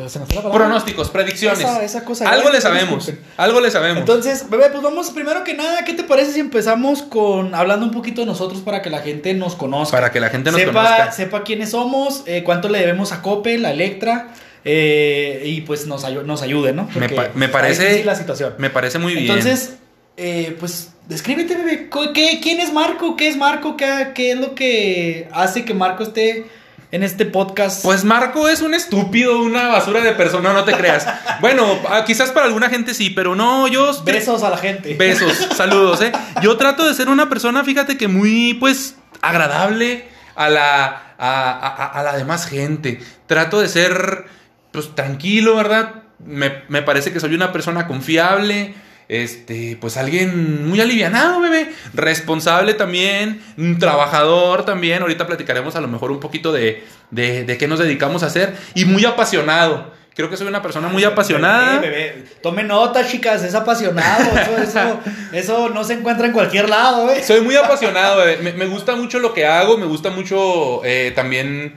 se 0.08 0.18
la 0.18 0.24
palabra. 0.24 0.50
Pronósticos, 0.52 1.10
predicciones. 1.10 1.60
Esa- 1.60 1.84
esa 1.84 2.04
cosa, 2.04 2.28
algo 2.28 2.50
le 2.50 2.60
sabemos. 2.60 3.06
disculpen. 3.06 3.32
Algo 3.36 3.60
le 3.60 3.70
sabemos. 3.70 3.98
Entonces, 4.00 4.48
bebé, 4.50 4.70
pues 4.70 4.82
vamos 4.82 5.10
primero 5.10 5.44
que 5.44 5.52
nada, 5.54 5.84
¿qué 5.84 5.92
te 5.92 6.02
parece 6.02 6.32
si 6.32 6.40
empezamos 6.40 7.02
con 7.02 7.54
hablando 7.54 7.84
un 7.86 7.92
poquito 7.92 8.22
de 8.22 8.26
nosotros 8.26 8.60
para 8.62 8.80
que 8.82 8.88
la 8.90 9.00
gente 9.00 9.34
nos 9.34 9.54
conozca? 9.54 9.96
para 9.96 10.10
que 10.10 10.18
la 10.18 10.30
gente 10.30 10.50
nos 10.50 10.58
sepa, 10.60 10.72
conozca. 10.72 11.12
sepa 11.12 11.42
quiénes 11.44 11.70
somos, 11.70 12.22
eh, 12.26 12.42
cuánto 12.42 12.68
le 12.70 12.78
debemos 12.80 13.12
a 13.12 13.20
Coppel, 13.22 13.64
a 13.66 13.70
Electra 13.70 14.28
eh, 14.64 15.42
y 15.44 15.60
pues 15.62 15.86
nos, 15.86 16.04
ayu- 16.04 16.24
nos 16.24 16.40
ayude, 16.42 16.72
¿no? 16.72 16.88
Me, 16.94 17.08
pa- 17.10 17.30
me 17.34 17.48
parece. 17.48 18.02
la 18.04 18.14
situación. 18.14 18.54
Me 18.58 18.70
parece 18.70 18.98
muy 18.98 19.12
bien. 19.14 19.26
Entonces, 19.28 19.74
eh, 20.16 20.56
pues, 20.58 20.90
descríbete, 21.08 21.56
bebé. 21.56 21.90
¿Qué, 22.14 22.40
¿Quién 22.42 22.60
es 22.60 22.72
Marco? 22.72 23.16
¿Qué 23.16 23.28
es 23.28 23.36
Marco? 23.36 23.76
¿Qué, 23.76 24.12
¿Qué 24.14 24.32
es 24.32 24.38
lo 24.38 24.54
que 24.54 25.28
hace 25.32 25.64
que 25.64 25.74
Marco 25.74 26.02
esté 26.04 26.46
en 26.92 27.02
este 27.02 27.24
podcast? 27.26 27.82
Pues 27.82 28.04
Marco 28.04 28.48
es 28.48 28.60
un 28.60 28.74
estúpido, 28.74 29.40
una 29.42 29.66
basura 29.68 30.00
de 30.02 30.12
persona, 30.12 30.50
no, 30.50 30.54
no 30.60 30.64
te 30.64 30.72
creas. 30.74 31.06
Bueno, 31.40 31.66
ah, 31.88 32.04
quizás 32.06 32.30
para 32.30 32.46
alguna 32.46 32.68
gente 32.68 32.94
sí, 32.94 33.10
pero 33.10 33.34
no, 33.34 33.66
yo... 33.66 33.90
besos 34.04 34.44
a 34.44 34.50
la 34.50 34.56
gente. 34.58 34.94
Besos, 34.94 35.32
saludos, 35.56 36.00
¿eh? 36.02 36.12
Yo 36.40 36.56
trato 36.56 36.86
de 36.86 36.94
ser 36.94 37.08
una 37.08 37.28
persona, 37.28 37.64
fíjate 37.64 37.96
que 37.98 38.06
muy, 38.06 38.54
pues, 38.54 38.94
agradable 39.22 40.06
a 40.36 40.48
la, 40.48 41.14
a, 41.18 41.50
a- 41.50 41.86
a 41.98 42.02
la 42.04 42.16
demás 42.16 42.46
gente. 42.46 43.00
Trato 43.26 43.60
de 43.60 43.68
ser, 43.68 44.26
pues, 44.70 44.94
tranquilo, 44.94 45.56
¿verdad? 45.56 45.94
Me, 46.24 46.62
me 46.68 46.82
parece 46.82 47.12
que 47.12 47.18
soy 47.18 47.34
una 47.34 47.50
persona 47.52 47.88
confiable. 47.88 48.74
Este, 49.08 49.76
pues 49.80 49.96
alguien 49.96 50.68
muy 50.68 50.80
alivianado, 50.80 51.40
bebé. 51.40 51.72
Responsable 51.94 52.74
también. 52.74 53.42
Un 53.58 53.78
trabajador 53.78 54.64
también. 54.64 55.02
Ahorita 55.02 55.26
platicaremos 55.26 55.76
a 55.76 55.80
lo 55.80 55.88
mejor 55.88 56.10
un 56.10 56.20
poquito 56.20 56.52
de, 56.52 56.84
de, 57.10 57.44
de 57.44 57.58
qué 57.58 57.68
nos 57.68 57.78
dedicamos 57.78 58.22
a 58.22 58.26
hacer. 58.26 58.56
Y 58.74 58.84
muy 58.84 59.04
apasionado. 59.04 59.92
Creo 60.14 60.28
que 60.28 60.36
soy 60.36 60.46
una 60.46 60.60
persona 60.60 60.88
muy 60.88 61.04
apasionada. 61.04 61.78
Bebé, 61.80 62.12
bebé. 62.14 62.24
Tome 62.42 62.64
nota, 62.64 63.06
chicas, 63.06 63.42
es 63.42 63.54
apasionado. 63.54 64.30
Eso, 64.38 64.56
eso, 64.58 65.00
eso 65.32 65.68
no 65.70 65.84
se 65.84 65.94
encuentra 65.94 66.26
en 66.26 66.32
cualquier 66.32 66.68
lado, 66.68 67.10
¿eh? 67.10 67.22
Soy 67.22 67.40
muy 67.40 67.56
apasionado, 67.56 68.18
bebé. 68.18 68.38
Me, 68.42 68.52
me 68.52 68.66
gusta 68.66 68.94
mucho 68.94 69.18
lo 69.20 69.32
que 69.32 69.46
hago, 69.46 69.78
me 69.78 69.86
gusta 69.86 70.10
mucho 70.10 70.84
eh, 70.84 71.12
también 71.14 71.74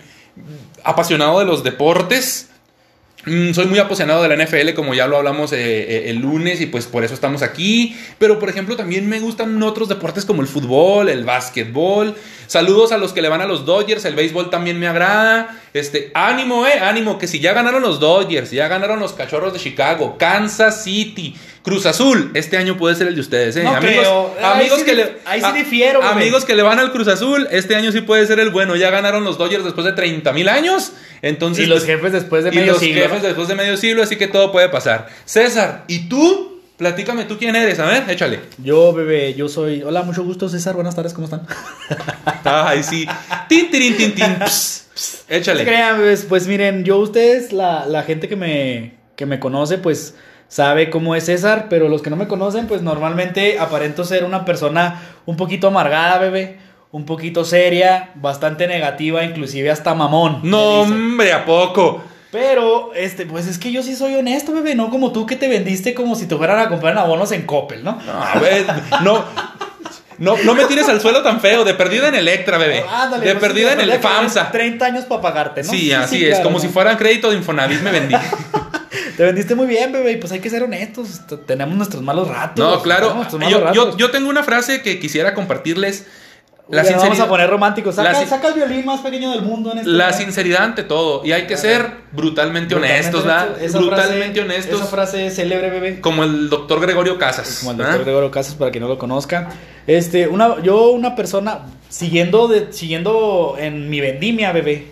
apasionado 0.84 1.40
de 1.40 1.46
los 1.46 1.64
deportes. 1.64 2.50
Mm, 3.26 3.54
soy 3.54 3.66
muy 3.66 3.80
apasionado 3.80 4.22
de 4.22 4.30
la 4.30 4.36
NFL, 4.36 4.74
como 4.76 4.94
ya 4.94 5.08
lo 5.08 5.18
hablamos 5.18 5.52
eh, 5.52 5.58
eh, 5.58 6.10
el 6.10 6.18
lunes, 6.18 6.62
y 6.62 6.68
pues 6.68 6.86
por 6.86 7.04
eso 7.04 7.14
estamos 7.14 7.42
aquí. 7.42 7.96
Pero, 8.20 8.40
por 8.40 8.50
ejemplo, 8.50 8.76
también 8.76 9.08
me 9.10 9.20
gustan 9.20 9.62
otros 9.64 9.90
deportes 9.90 10.26
como 10.26 10.42
el 10.42 10.48
fútbol, 10.48 11.10
el 11.10 11.24
básquetbol. 11.24 12.16
Saludos 12.48 12.92
a 12.92 12.98
los 12.98 13.14
que 13.14 13.22
le 13.22 13.30
van 13.30 13.42
a 13.42 13.46
los 13.46 13.66
Dodgers, 13.66 14.06
el 14.06 14.16
béisbol 14.16 14.50
también 14.50 14.80
me 14.80 14.88
agrada. 14.88 15.60
Este, 15.74 16.12
ánimo, 16.14 16.66
eh, 16.66 16.80
ánimo, 16.80 17.18
que 17.18 17.28
si 17.28 17.40
ya 17.40 17.54
ganaron 17.54 17.82
los 17.82 18.00
Dodgers, 18.00 18.52
ya 18.52 18.68
ganaron 18.68 19.00
los 19.00 19.14
Cachorros 19.14 19.54
de 19.54 19.60
Chicago, 19.60 20.18
Kansas 20.18 20.84
City, 20.84 21.36
Cruz 21.64 21.86
Azul, 21.86 22.32
este 22.36 22.58
año 22.58 22.78
puede 22.78 22.96
ser 22.96 23.08
el 23.08 23.16
de 23.16 23.22
ustedes, 23.22 23.56
eh. 23.58 23.64
No 23.64 23.76
amigos, 23.76 23.98
creo. 24.00 24.36
Amigos 24.44 24.80
sí 24.80 24.86
que 24.86 24.94
le 24.94 25.18
ahí 25.26 25.42
sí 25.42 25.52
difiero. 25.54 26.02
Amigos 26.04 26.46
que 26.46 26.56
le 26.56 26.62
van 26.62 26.80
al 26.80 26.92
Cruz 26.92 27.08
Azul, 27.08 27.48
este 27.52 27.76
año 27.76 27.92
sí 27.92 28.02
puede 28.02 28.26
ser 28.28 28.40
el 28.40 28.52
bueno. 28.52 28.76
Ya 28.76 28.92
ganaron 28.92 29.24
los 29.24 29.38
Dodgers 29.38 29.64
después 29.64 29.84
de 29.86 29.94
30 29.94 30.32
mil 30.32 30.48
años. 30.48 30.94
Entonces, 31.22 31.66
Y 31.66 31.68
los 31.68 31.86
jefes 31.86 32.12
después 32.12 32.44
de 32.44 32.52
y 32.52 32.56
medio 32.56 32.74
los 32.74 32.82
siglo. 32.82 33.02
jefes 33.02 33.24
después 33.24 33.48
de 33.48 33.56
medio 33.56 33.78
siglo, 33.78 34.04
así 34.04 34.16
que 34.16 34.28
todo 34.28 34.52
puede 34.52 34.70
pasar. 34.70 35.08
César, 35.26 35.86
¿y 35.88 36.08
tú? 36.08 36.55
Platícame 36.78 37.24
tú 37.24 37.38
quién 37.38 37.56
eres, 37.56 37.80
a 37.80 37.86
ver, 37.86 38.04
échale. 38.10 38.42
Yo, 38.58 38.92
bebé, 38.92 39.34
yo 39.34 39.48
soy. 39.48 39.82
Hola, 39.82 40.04
mucho 40.04 40.24
gusto, 40.26 40.50
César. 40.50 40.76
Buenas 40.76 40.94
tardes, 40.96 41.14
¿cómo 41.14 41.24
están? 41.26 41.48
Ay, 42.44 42.84
sí. 42.84 43.08
Tin, 43.48 43.72
tirin, 43.72 43.96
tin, 43.96 44.14
tin. 44.14 44.36
Ps. 44.46 44.82
No 45.30 45.36
Échale. 45.38 45.64
crean, 45.64 45.98
pues, 45.98 46.26
pues 46.28 46.48
miren, 46.48 46.84
yo 46.84 46.98
ustedes, 46.98 47.54
la, 47.54 47.86
la 47.86 48.04
gente 48.04 48.28
que 48.28 48.36
me, 48.36 48.96
que 49.16 49.26
me 49.26 49.40
conoce, 49.40 49.78
pues 49.78 50.16
sabe 50.50 50.90
cómo 50.90 51.16
es 51.16 51.26
César, 51.26 51.68
pero 51.70 51.88
los 51.90 52.02
que 52.02 52.10
no 52.10 52.16
me 52.18 52.28
conocen, 52.28 52.68
pues 52.68 52.82
normalmente 52.82 53.58
aparento 53.60 54.04
ser 54.04 54.24
una 54.26 54.44
persona 54.46 55.02
un 55.26 55.36
poquito 55.38 55.68
amargada, 55.68 56.18
bebé, 56.20 56.60
un 56.92 57.06
poquito 57.06 57.44
seria, 57.46 58.12
bastante 58.16 58.68
negativa, 58.68 59.24
inclusive 59.24 59.70
hasta 59.72 59.94
mamón. 59.94 60.42
No, 60.44 60.82
hombre, 60.82 61.34
¿a 61.34 61.44
poco? 61.46 62.02
Pero, 62.36 62.92
este, 62.94 63.26
pues 63.26 63.48
es 63.48 63.58
que 63.58 63.72
yo 63.72 63.82
sí 63.82 63.96
soy 63.96 64.16
honesto, 64.16 64.52
bebé, 64.52 64.76
no 64.76 64.90
como 64.90 65.14
tú 65.14 65.26
que 65.26 65.38
te 65.38 65.48
vendiste 65.48 65.94
como 65.94 66.16
si 66.16 66.26
te 66.26 66.36
fueran 66.36 66.60
a 66.60 66.68
comprar 66.68 66.98
abonos 66.98 67.32
en 67.32 67.44
Coppel, 67.44 67.82
¿no? 67.82 67.98
A 68.10 68.38
ver, 68.40 68.66
no. 69.04 69.24
No, 70.18 70.36
no 70.44 70.54
me 70.54 70.66
tires 70.66 70.90
al 70.90 71.00
suelo 71.00 71.24
tan 71.24 71.40
feo, 71.40 71.64
de 71.64 71.74
perdida 71.76 72.10
en 72.10 72.16
Electra, 72.16 72.58
bebé. 72.58 72.84
Ándale, 72.90 73.26
de 73.26 73.36
pues, 73.36 73.42
perdida 73.42 73.72
en 73.72 73.80
el 73.80 74.00
FAMSA. 74.00 74.52
30 74.52 74.86
años 74.86 75.06
para 75.06 75.22
pagarte, 75.22 75.64
¿no? 75.64 75.72
Sí, 75.72 75.94
así 75.94 76.26
es, 76.26 76.32
claro, 76.32 76.44
como 76.44 76.58
¿no? 76.58 76.62
si 76.62 76.68
fuera 76.68 76.98
crédito 76.98 77.30
de 77.30 77.38
Infonavit 77.38 77.80
me 77.82 77.92
vendí. 77.92 78.16
Te 79.18 79.24
vendiste 79.24 79.56
muy 79.56 79.68
bien, 79.68 79.94
bebé, 79.94 80.12
y 80.12 80.18
pues 80.18 80.34
hay 80.34 80.42
que 80.42 80.50
ser 80.50 80.64
honestos. 80.64 81.22
Tenemos 81.46 81.76
nuestros 81.78 82.04
malos 82.04 82.28
ratos. 82.28 82.58
No, 82.58 82.82
claro. 82.82 83.26
Yo, 83.50 83.72
yo, 83.72 83.96
yo 83.96 84.12
tengo 84.12 84.30
una 84.30 84.44
frase 84.44 84.82
que 84.82 85.00
quisiera 85.00 85.34
compartirles. 85.34 86.06
La 86.68 86.82
vamos 86.84 87.20
a 87.20 87.28
poner 87.28 87.50
románticos. 87.50 87.96
Saca, 87.96 88.48
el 88.48 88.54
violín 88.56 88.86
más 88.86 89.02
pequeño 89.02 89.30
del 89.32 89.44
mundo 89.44 89.72
en 89.72 89.80
este 89.80 89.90
la 89.92 90.06
momento. 90.06 90.24
sinceridad 90.24 90.64
ante 90.64 90.84
todo. 90.84 91.24
Y 91.24 91.32
hay 91.32 91.46
que 91.46 91.58
ser 91.58 91.92
brutalmente, 92.12 92.74
honestos, 92.74 93.24
¿verdad? 93.24 93.62
Esa 93.62 93.78
Brutalmente 93.78 94.42
frase, 94.42 94.42
honestos. 94.42 94.82
Esa 94.82 94.90
frase 94.90 95.30
célebre, 95.30 95.70
bebé. 95.70 96.02
Como 96.02 96.24
el 96.24 96.50
doctor 96.50 96.80
Gregorio 96.82 97.20
Casas. 97.20 97.58
Como 97.60 97.72
el 97.72 97.78
¿verdad? 97.78 97.92
doctor 97.94 98.06
Gregorio 98.06 98.32
Casas, 98.32 98.56
para 98.56 98.72
quien 98.72 98.82
no 98.84 98.88
lo 98.88 98.98
conozca. 98.98 99.50
Este, 99.86 100.28
una, 100.28 100.62
yo, 100.64 100.90
una 100.90 101.16
persona, 101.16 101.60
siguiendo, 101.90 102.48
de, 102.48 102.74
siguiendo 102.74 103.56
en 103.60 103.88
mi 103.90 104.00
vendimia, 104.00 104.52
bebé. 104.52 104.88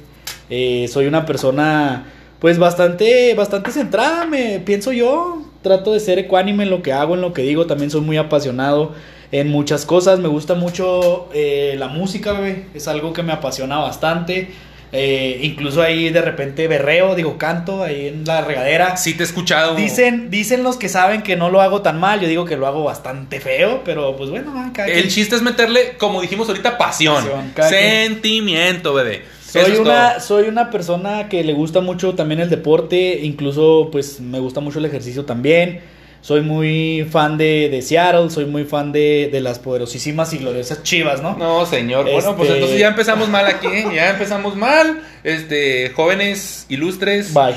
eh, 0.51 0.87
soy 0.91 1.07
una 1.07 1.25
persona, 1.25 2.05
pues, 2.37 2.59
bastante, 2.59 3.33
bastante 3.33 3.71
centrada, 3.71 4.25
me 4.25 4.59
pienso 4.59 4.91
yo. 4.91 5.41
Trato 5.63 5.93
de 5.93 5.99
ser 6.01 6.19
ecuánime 6.19 6.65
en 6.65 6.69
lo 6.69 6.83
que 6.83 6.93
hago, 6.93 7.15
en 7.15 7.21
lo 7.21 7.33
que 7.33 7.41
digo. 7.41 7.65
También 7.65 7.89
soy 7.89 8.01
muy 8.01 8.17
apasionado 8.17 8.91
en 9.33 9.49
muchas 9.49 9.85
cosas. 9.85 10.19
Me 10.19 10.29
gusta 10.29 10.53
mucho 10.53 11.27
eh, 11.33 11.75
la 11.77 11.87
música, 11.87 12.33
bebé. 12.33 12.67
Es 12.73 12.87
algo 12.87 13.11
que 13.13 13.23
me 13.23 13.33
apasiona 13.33 13.79
bastante. 13.79 14.51
Eh, 14.95 15.39
incluso 15.41 15.81
ahí 15.81 16.11
de 16.11 16.21
repente 16.21 16.67
berreo, 16.67 17.15
digo, 17.15 17.39
canto 17.39 17.81
ahí 17.83 18.09
en 18.09 18.25
la 18.25 18.41
regadera. 18.41 18.95
Sí 18.95 19.15
te 19.15 19.23
he 19.23 19.25
escuchado. 19.25 19.73
Dicen, 19.73 20.29
dicen 20.29 20.61
los 20.61 20.77
que 20.77 20.87
saben 20.87 21.23
que 21.23 21.35
no 21.35 21.49
lo 21.49 21.61
hago 21.61 21.81
tan 21.81 21.99
mal, 21.99 22.21
yo 22.21 22.27
digo 22.27 22.45
que 22.45 22.57
lo 22.57 22.67
hago 22.67 22.83
bastante 22.83 23.39
feo, 23.39 23.81
pero 23.83 24.15
pues 24.15 24.29
bueno, 24.29 24.53
ah, 24.55 24.69
cada 24.71 24.87
El 24.87 24.93
quien. 24.93 25.09
chiste 25.09 25.35
es 25.35 25.41
meterle, 25.41 25.97
como 25.97 26.21
dijimos 26.21 26.47
ahorita, 26.47 26.77
pasión. 26.77 27.23
Pasión, 27.23 27.51
quien. 27.55 27.69
Sentimiento, 27.69 28.93
bebé. 28.93 29.23
soy 29.43 29.71
es 29.71 29.79
una, 29.79 30.09
todo. 30.11 30.19
soy 30.21 30.47
una 30.47 30.69
persona 30.69 31.27
que 31.27 31.43
le 31.43 31.53
gusta 31.53 31.81
mucho 31.81 32.13
también 32.13 32.39
el 32.39 32.51
deporte, 32.51 33.19
incluso 33.23 33.89
pues 33.91 34.19
me 34.19 34.37
gusta 34.37 34.59
mucho 34.59 34.77
el 34.77 34.85
ejercicio 34.85 35.25
también. 35.25 35.81
Soy 36.23 36.39
muy 36.39 37.05
fan 37.11 37.37
de, 37.37 37.67
de 37.69 37.81
Seattle, 37.81 38.29
soy 38.29 38.45
muy 38.45 38.63
fan 38.63 38.93
de, 38.93 39.27
de 39.29 39.41
las 39.41 39.59
poderosísimas 39.59 40.31
y 40.31 40.37
gloriosas 40.37 40.81
Chivas, 40.81 41.21
¿no? 41.21 41.35
No, 41.35 41.65
señor. 41.65 42.05
Bueno, 42.09 42.37
pues 42.37 42.47
Este- 42.47 42.59
entonces 42.59 42.79
ya 42.79 42.87
empezamos 42.87 43.27
mal 43.27 43.45
aquí. 43.45 43.67
¿eh? 43.67 43.87
Ya 43.93 44.09
empezamos 44.11 44.55
mal. 44.55 45.01
Este, 45.25 45.89
jóvenes 45.93 46.65
ilustres. 46.69 47.33
Bye. 47.33 47.55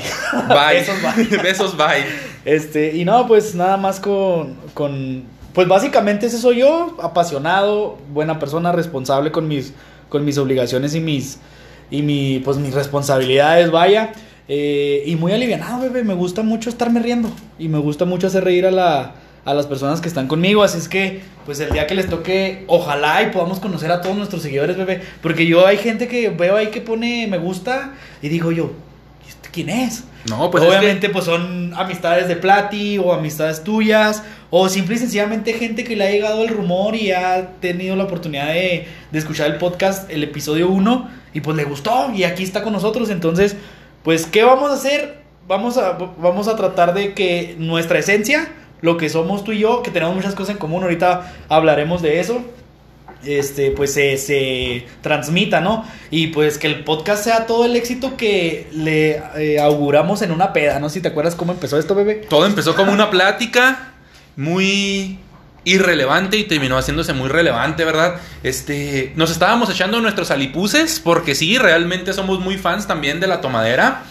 Bye. 0.49 0.79
Besos, 0.79 0.95
bye. 1.01 1.37
Besos, 1.37 1.77
bye. 1.77 2.03
Este, 2.43 2.93
y 2.93 3.05
no, 3.05 3.25
pues 3.25 3.55
nada 3.55 3.77
más 3.77 4.01
con, 4.01 4.57
con, 4.73 5.23
pues 5.53 5.69
básicamente 5.69 6.25
ese 6.25 6.37
soy 6.37 6.57
yo, 6.57 6.97
apasionado, 7.01 7.97
buena 8.11 8.37
persona, 8.37 8.73
responsable 8.73 9.31
con 9.31 9.47
mis, 9.47 9.71
con 10.09 10.25
mis 10.25 10.37
obligaciones 10.37 10.93
y 10.93 10.99
mis, 10.99 11.37
y 11.89 12.01
mi, 12.01 12.39
pues 12.43 12.57
mis 12.57 12.73
responsabilidades, 12.73 13.71
vaya, 13.71 14.11
eh, 14.47 15.03
y 15.05 15.15
muy 15.15 15.31
alivianado, 15.33 15.81
bebé, 15.81 16.03
me 16.03 16.13
gusta 16.13 16.43
mucho 16.43 16.69
estarme 16.69 17.01
riendo, 17.01 17.31
y 17.59 17.67
me 17.67 17.79
gusta 17.79 18.05
mucho 18.05 18.27
hacer 18.27 18.43
reír 18.43 18.65
a 18.65 18.71
la, 18.71 19.15
a 19.43 19.53
las 19.53 19.65
personas 19.65 20.01
que 20.01 20.07
están 20.07 20.27
conmigo, 20.27 20.63
así 20.63 20.77
es 20.77 20.87
que, 20.87 21.21
pues 21.45 21.59
el 21.59 21.71
día 21.71 21.87
que 21.87 21.95
les 21.95 22.09
toque, 22.09 22.63
ojalá 22.67 23.23
y 23.23 23.31
podamos 23.31 23.59
conocer 23.59 23.91
a 23.91 24.01
todos 24.01 24.15
nuestros 24.15 24.41
seguidores, 24.41 24.77
bebé, 24.77 25.01
porque 25.21 25.45
yo 25.45 25.65
hay 25.65 25.77
gente 25.77 26.07
que 26.07 26.29
veo 26.29 26.55
ahí 26.55 26.67
que 26.67 26.81
pone 26.81 27.27
me 27.27 27.37
gusta, 27.37 27.93
y 28.21 28.29
digo 28.29 28.51
yo, 28.51 28.71
¿y 29.25 29.29
este 29.29 29.49
quién 29.51 29.69
es? 29.69 30.03
No, 30.29 30.51
pues 30.51 30.63
es 30.63 30.69
obviamente 30.69 31.09
pues 31.09 31.25
son 31.25 31.73
amistades 31.75 32.27
de 32.27 32.35
Plati 32.35 32.97
o 32.97 33.13
amistades 33.13 33.63
tuyas 33.63 34.23
o 34.49 34.67
simple 34.67 34.95
y 34.95 34.99
sencillamente 34.99 35.53
gente 35.53 35.83
que 35.83 35.95
le 35.95 36.05
ha 36.05 36.11
llegado 36.11 36.43
el 36.43 36.49
rumor 36.49 36.95
y 36.95 37.11
ha 37.11 37.51
tenido 37.61 37.95
la 37.95 38.03
oportunidad 38.05 38.47
de, 38.47 38.87
de 39.11 39.19
escuchar 39.19 39.47
el 39.47 39.57
podcast, 39.57 40.09
el 40.11 40.23
episodio 40.23 40.69
1 40.69 41.09
y 41.33 41.41
pues 41.41 41.55
le 41.55 41.63
gustó 41.63 42.11
y 42.13 42.23
aquí 42.23 42.43
está 42.43 42.61
con 42.63 42.73
nosotros. 42.73 43.09
Entonces, 43.09 43.55
pues 44.07 44.25
¿qué 44.25 44.41
vamos 44.45 44.71
a 44.71 44.75
hacer? 44.75 45.17
Vamos 45.49 45.77
a, 45.77 45.97
vamos 46.17 46.47
a 46.47 46.55
tratar 46.55 46.93
de 46.93 47.13
que 47.13 47.57
nuestra 47.59 47.99
esencia, 47.99 48.47
lo 48.79 48.95
que 48.95 49.09
somos 49.09 49.43
tú 49.43 49.51
y 49.51 49.59
yo, 49.59 49.83
que 49.83 49.91
tenemos 49.91 50.15
muchas 50.15 50.33
cosas 50.33 50.51
en 50.51 50.59
común, 50.59 50.81
ahorita 50.81 51.35
hablaremos 51.49 52.01
de 52.01 52.21
eso 52.21 52.41
este, 53.25 53.71
pues 53.71 53.93
se, 53.93 54.15
se 54.15 54.87
transmita, 55.01 55.59
¿no? 55.59 55.83
Y 56.09 56.27
pues 56.27 56.57
que 56.57 56.67
el 56.67 56.85
podcast 56.85 57.25
sea 57.25 57.47
todo 57.47 57.65
el 57.65 57.75
éxito 57.75 58.15
que 58.15 58.69
le 58.71 59.21
eh, 59.35 59.59
auguramos 59.59 60.21
en 60.21 60.31
una 60.31 60.53
peda, 60.53 60.79
¿no? 60.79 60.87
Si 60.87 61.01
te 61.01 61.09
acuerdas 61.09 61.35
cómo 61.35 61.51
empezó 61.51 61.77
esto, 61.77 61.93
bebé. 61.93 62.15
Todo 62.29 62.45
empezó 62.45 62.77
como 62.77 62.93
una 62.93 63.09
plática 63.09 63.91
muy 64.37 65.19
irrelevante 65.67 66.37
y 66.37 66.45
terminó 66.45 66.77
haciéndose 66.77 67.13
muy 67.13 67.29
relevante, 67.29 67.83
¿verdad? 67.83 68.15
Este, 68.43 69.11
nos 69.15 69.31
estábamos 69.31 69.69
echando 69.69 69.99
nuestros 69.99 70.31
alipuses 70.31 70.99
porque 70.99 71.35
sí, 71.35 71.57
realmente 71.57 72.13
somos 72.13 72.39
muy 72.39 72.57
fans 72.57 72.87
también 72.87 73.19
de 73.19 73.27
la 73.27 73.41
tomadera. 73.41 74.03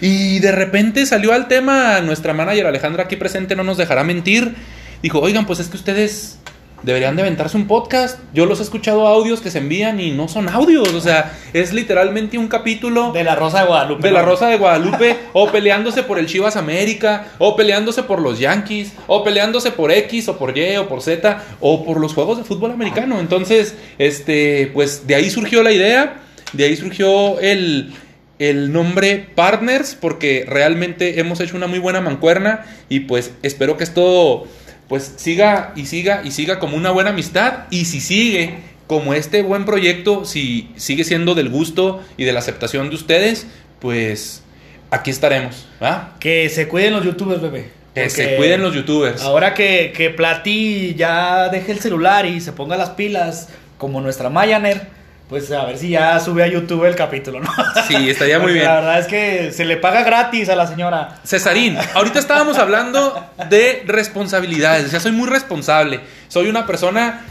Y 0.00 0.40
de 0.40 0.50
repente 0.50 1.06
salió 1.06 1.32
al 1.32 1.46
tema, 1.46 2.00
nuestra 2.00 2.32
manager 2.32 2.66
Alejandra 2.66 3.04
aquí 3.04 3.16
presente 3.16 3.54
no 3.54 3.62
nos 3.62 3.76
dejará 3.76 4.02
mentir. 4.02 4.54
Dijo, 5.02 5.20
oigan, 5.20 5.46
pues 5.46 5.60
es 5.60 5.68
que 5.68 5.76
ustedes 5.76 6.38
deberían 6.82 7.16
de 7.16 7.22
aventarse 7.22 7.56
un 7.56 7.66
podcast. 7.66 8.18
Yo 8.32 8.46
los 8.46 8.60
he 8.60 8.62
escuchado 8.62 9.06
audios 9.06 9.40
que 9.40 9.50
se 9.50 9.58
envían 9.58 10.00
y 10.00 10.10
no 10.10 10.28
son 10.28 10.48
audios. 10.48 10.92
O 10.92 11.00
sea, 11.00 11.32
es 11.52 11.72
literalmente 11.72 12.38
un 12.38 12.48
capítulo 12.48 13.12
De 13.12 13.24
la 13.24 13.34
Rosa 13.34 13.60
de 13.60 13.66
Guadalupe. 13.66 14.06
de 14.06 14.12
la. 14.12 14.22
Rosa 14.22 14.48
de 14.48 14.58
Guadalupe, 14.58 15.16
o 15.32 15.50
peleándose 15.50 16.02
por 16.02 16.18
el 16.18 16.26
Chivas 16.26 16.56
América, 16.56 17.26
o 17.38 17.56
peleándose 17.56 18.02
por 18.02 18.20
los 18.20 18.38
Yankees, 18.38 18.92
o 19.06 19.24
peleándose 19.24 19.70
por 19.70 19.90
X, 19.90 20.28
o 20.28 20.38
por 20.38 20.56
Y, 20.56 20.76
o 20.76 20.88
por 20.88 21.02
Z, 21.02 21.42
o 21.60 21.84
por 21.84 22.00
los 22.00 22.14
juegos 22.14 22.38
de 22.38 22.44
fútbol 22.44 22.70
americano. 22.70 23.20
Entonces, 23.20 23.74
este, 23.98 24.70
pues 24.72 25.06
de 25.06 25.14
ahí 25.14 25.30
surgió 25.30 25.62
la 25.62 25.72
idea, 25.72 26.22
de 26.52 26.64
ahí 26.64 26.76
surgió 26.76 27.38
el, 27.40 27.94
el 28.38 28.72
nombre 28.72 29.26
Partners, 29.34 29.96
porque 29.98 30.44
realmente 30.46 31.20
hemos 31.20 31.40
hecho 31.40 31.56
una 31.56 31.66
muy 31.66 31.78
buena 31.78 32.00
mancuerna, 32.00 32.64
y 32.88 33.00
pues 33.00 33.32
espero 33.42 33.76
que 33.76 33.84
esto 33.84 34.46
pues 34.88 35.14
siga 35.16 35.72
y 35.76 35.86
siga 35.86 36.22
y 36.24 36.30
siga 36.30 36.58
como 36.58 36.76
una 36.76 36.90
buena 36.90 37.10
amistad, 37.10 37.64
y 37.70 37.84
si 37.86 38.00
sigue 38.00 38.54
como 38.86 39.14
este 39.14 39.42
buen 39.42 39.64
proyecto, 39.64 40.24
si 40.24 40.70
sigue 40.76 41.04
siendo 41.04 41.34
del 41.34 41.48
gusto 41.48 42.02
y 42.16 42.24
de 42.24 42.32
la 42.32 42.40
aceptación 42.40 42.90
de 42.90 42.96
ustedes, 42.96 43.46
pues 43.80 44.42
aquí 44.90 45.10
estaremos. 45.10 45.66
¿va? 45.82 46.16
Que 46.20 46.48
se 46.48 46.68
cuiden 46.68 46.92
los 46.92 47.04
youtubers, 47.04 47.40
bebé. 47.40 47.70
Que 47.94 48.10
se 48.10 48.36
cuiden 48.36 48.60
los 48.60 48.74
youtubers. 48.74 49.22
Ahora 49.22 49.54
que, 49.54 49.92
que 49.96 50.10
Plati 50.10 50.94
ya 50.96 51.48
deje 51.48 51.72
el 51.72 51.78
celular 51.78 52.26
y 52.26 52.40
se 52.40 52.52
ponga 52.52 52.76
las 52.76 52.90
pilas, 52.90 53.48
como 53.78 54.00
nuestra 54.00 54.30
Mayaner, 54.30 54.88
pues 55.28 55.50
a 55.52 55.64
ver 55.64 55.78
si 55.78 55.90
ya 55.90 56.20
sube 56.20 56.42
a 56.42 56.46
YouTube 56.46 56.84
el 56.84 56.94
capítulo, 56.94 57.40
¿no? 57.40 57.50
Sí, 57.88 58.10
estaría 58.10 58.38
muy 58.38 58.52
bien. 58.52 58.64
La 58.66 58.76
verdad 58.76 58.98
es 58.98 59.06
que 59.06 59.52
se 59.52 59.64
le 59.64 59.76
paga 59.76 60.02
gratis 60.02 60.48
a 60.48 60.56
la 60.56 60.66
señora. 60.66 61.16
Cesarín, 61.24 61.78
ahorita 61.94 62.18
estábamos 62.18 62.58
hablando 62.58 63.26
de 63.48 63.82
responsabilidades. 63.86 64.86
O 64.86 64.88
sea, 64.88 65.00
soy 65.00 65.12
muy 65.12 65.28
responsable. 65.28 66.00
Soy 66.28 66.48
una 66.48 66.66
persona 66.66 67.24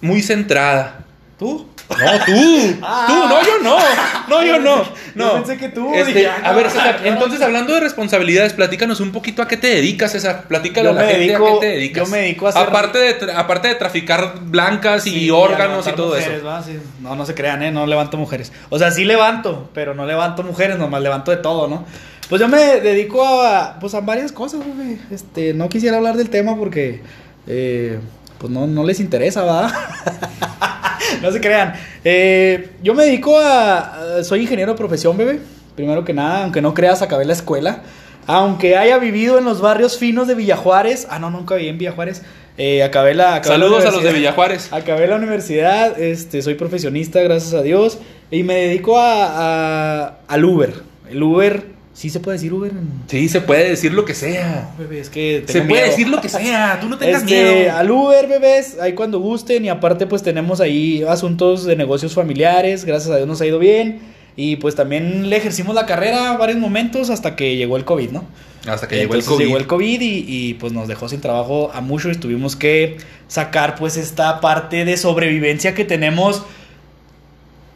muy 0.00 0.22
centrada. 0.22 0.98
¿Tú? 1.40 1.66
No, 1.88 1.96
tú. 2.26 2.76
Ah. 2.82 3.04
Tú, 3.08 3.14
no, 3.14 3.42
yo 3.42 3.58
no. 3.64 3.78
No, 4.28 4.44
yo 4.44 4.58
no. 4.60 4.76
No. 5.14 5.26
Yo 5.26 5.32
pensé 5.42 5.56
que 5.56 5.70
tú, 5.70 5.92
Este, 5.92 6.28
ah, 6.28 6.36
a 6.44 6.52
ver, 6.52 6.70
César, 6.70 7.00
entonces 7.02 7.40
hablando 7.40 7.72
de 7.74 7.80
responsabilidades, 7.80 8.52
platícanos 8.52 9.00
un 9.00 9.10
poquito 9.10 9.40
a 9.42 9.48
qué 9.48 9.56
te 9.56 9.68
dedicas, 9.68 10.12
César. 10.12 10.44
Platícale 10.46 10.84
Yo 10.84 10.98
a 10.98 11.02
la 11.02 11.08
gente 11.08 11.18
dedico- 11.32 11.48
a 11.48 11.52
qué 11.54 11.66
te 11.66 11.72
dedicas. 11.72 12.04
yo 12.04 12.10
me 12.12 12.18
dedico 12.18 12.46
a 12.46 12.50
hacer- 12.50 12.62
Aparte 12.62 12.98
de, 12.98 13.32
aparte 13.32 13.68
de 13.68 13.74
traficar 13.74 14.34
blancas 14.42 15.06
y 15.06 15.30
órganos 15.30 15.86
y 15.88 15.92
todo 15.92 16.08
mujeres, 16.14 16.36
eso. 16.38 16.46
¿va? 16.46 16.62
Sí. 16.62 16.78
No, 17.00 17.16
no 17.16 17.24
se 17.26 17.34
crean, 17.34 17.62
¿eh? 17.62 17.72
No 17.72 17.86
levanto 17.86 18.18
mujeres. 18.18 18.52
O 18.68 18.78
sea, 18.78 18.90
sí 18.92 19.04
levanto, 19.06 19.70
pero 19.74 19.94
no 19.94 20.04
levanto 20.06 20.42
mujeres, 20.42 20.76
nomás 20.78 21.00
levanto 21.02 21.30
de 21.32 21.38
todo, 21.38 21.66
¿no? 21.68 21.86
Pues 22.28 22.38
yo 22.40 22.46
me 22.48 22.58
dedico 22.82 23.42
a, 23.42 23.78
pues 23.80 23.94
a 23.94 24.00
varias 24.02 24.30
cosas, 24.30 24.60
güey. 24.64 24.98
Este, 25.10 25.54
no 25.54 25.68
quisiera 25.70 25.96
hablar 25.96 26.16
del 26.18 26.28
tema 26.30 26.54
porque, 26.56 27.00
eh, 27.48 27.98
pues 28.40 28.50
no, 28.52 28.66
no 28.66 28.82
les 28.84 28.98
interesa, 29.00 29.42
¿va? 29.44 29.70
no 31.22 31.30
se 31.30 31.40
crean. 31.40 31.74
Eh, 32.04 32.70
yo 32.82 32.94
me 32.94 33.04
dedico 33.04 33.38
a, 33.38 34.18
a- 34.18 34.24
soy 34.24 34.40
ingeniero 34.42 34.72
de 34.72 34.78
profesión, 34.78 35.16
bebé. 35.16 35.38
Primero 35.76 36.04
que 36.04 36.12
nada, 36.12 36.42
aunque 36.44 36.60
no 36.62 36.74
creas, 36.74 37.02
acabé 37.02 37.24
la 37.24 37.32
escuela. 37.34 37.82
Aunque 38.26 38.76
haya 38.76 38.98
vivido 38.98 39.38
en 39.38 39.44
los 39.44 39.60
barrios 39.60 39.98
finos 39.98 40.26
de 40.28 40.34
Villajuárez. 40.34 41.06
Ah, 41.10 41.18
no, 41.18 41.30
nunca 41.30 41.54
viví 41.56 41.68
en 41.68 41.78
Villajuárez. 41.78 42.22
Eh, 42.58 42.82
acabé 42.82 43.14
la... 43.14 43.36
acabé 43.36 43.56
la 43.58 43.64
Saludos 43.64 43.86
a 43.86 43.90
los 43.90 44.02
de. 44.02 44.12
Villajuárez. 44.12 44.72
Acabé 44.72 45.06
la 45.06 45.16
universidad, 45.16 45.98
este, 46.00 46.42
soy 46.42 46.54
profesionista, 46.54 47.20
gracias 47.22 47.54
a 47.54 47.62
Dios, 47.62 47.98
y 48.30 48.42
me 48.42 48.54
dedico 48.56 48.98
a, 48.98 50.04
a- 50.04 50.18
al 50.28 50.44
Uber. 50.44 50.74
El 51.10 51.22
Uber, 51.22 51.64
¿sí 51.94 52.08
se 52.10 52.20
puede 52.20 52.36
decir 52.38 52.52
Uber? 52.52 52.72
Sí, 53.08 53.28
se 53.28 53.40
puede 53.40 53.68
decir 53.70 53.92
lo 53.92 54.04
que 54.04 54.14
sea. 54.14 54.70
Bebé, 54.78 55.00
es 55.00 55.10
que 55.10 55.44
Se 55.46 55.54
tengo 55.54 55.68
puede 55.68 55.82
miedo. 55.82 55.90
decir 55.96 56.08
lo 56.08 56.20
que 56.20 56.28
sea. 56.28 56.78
Tú 56.80 56.88
no 56.88 56.96
tengas 56.98 57.22
Este, 57.22 57.54
miedo. 57.60 57.76
al 57.76 57.90
Uber, 57.90 58.26
bebés, 58.28 58.78
ahí 58.80 58.94
cuando 58.94 59.18
gusten, 59.20 59.64
y 59.64 59.68
aparte 59.68 60.06
pues 60.06 60.22
tenemos 60.22 60.60
ahí 60.60 61.02
asuntos 61.08 61.64
de 61.64 61.76
negocios 61.76 62.14
familiares, 62.14 62.84
gracias 62.84 63.10
a 63.12 63.16
Dios 63.16 63.28
nos 63.28 63.40
ha 63.40 63.46
ido 63.46 63.58
bien, 63.58 64.00
y 64.36 64.56
pues 64.56 64.74
también 64.74 65.28
le 65.28 65.36
ejercimos 65.36 65.74
la 65.74 65.86
carrera 65.86 66.36
varios 66.38 66.58
momentos 66.58 67.10
hasta 67.10 67.36
que 67.36 67.56
llegó 67.56 67.76
el 67.76 67.84
COVID, 67.84 68.10
¿no? 68.10 68.24
Hasta 68.66 68.86
que 68.88 68.96
llegó 68.96 69.14
el 69.14 69.24
COVID. 69.24 69.44
llegó 69.44 69.56
el 69.56 69.66
COVID 69.66 70.00
y, 70.00 70.24
y, 70.28 70.54
pues 70.54 70.72
nos 70.72 70.86
dejó 70.86 71.08
sin 71.08 71.20
trabajo 71.20 71.70
a 71.74 71.80
muchos 71.80 72.16
y 72.16 72.20
tuvimos 72.20 72.56
que 72.56 72.98
sacar 73.26 73.74
pues 73.74 73.96
esta 73.96 74.40
parte 74.40 74.84
de 74.84 74.96
sobrevivencia 74.96 75.74
que 75.74 75.84
tenemos 75.84 76.42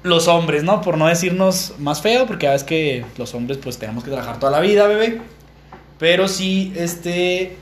los 0.05 0.29
hombres, 0.29 0.63
¿no? 0.63 0.83
Por 0.83 0.99
no 0.99 1.09
decirnos 1.09 1.75
más 1.79 2.03
feo, 2.03 2.27
porque 2.27 2.45
ya 2.45 2.53
ves 2.53 2.63
que 2.63 3.05
los 3.17 3.35
hombres 3.35 3.59
pues 3.61 3.79
tenemos 3.79 4.05
que 4.05 4.11
trabajar 4.11 4.39
toda 4.39 4.53
la 4.53 4.61
vida, 4.61 4.87
bebé. 4.87 5.23
Pero 5.99 6.29
sí, 6.29 6.73
este, 6.77 7.57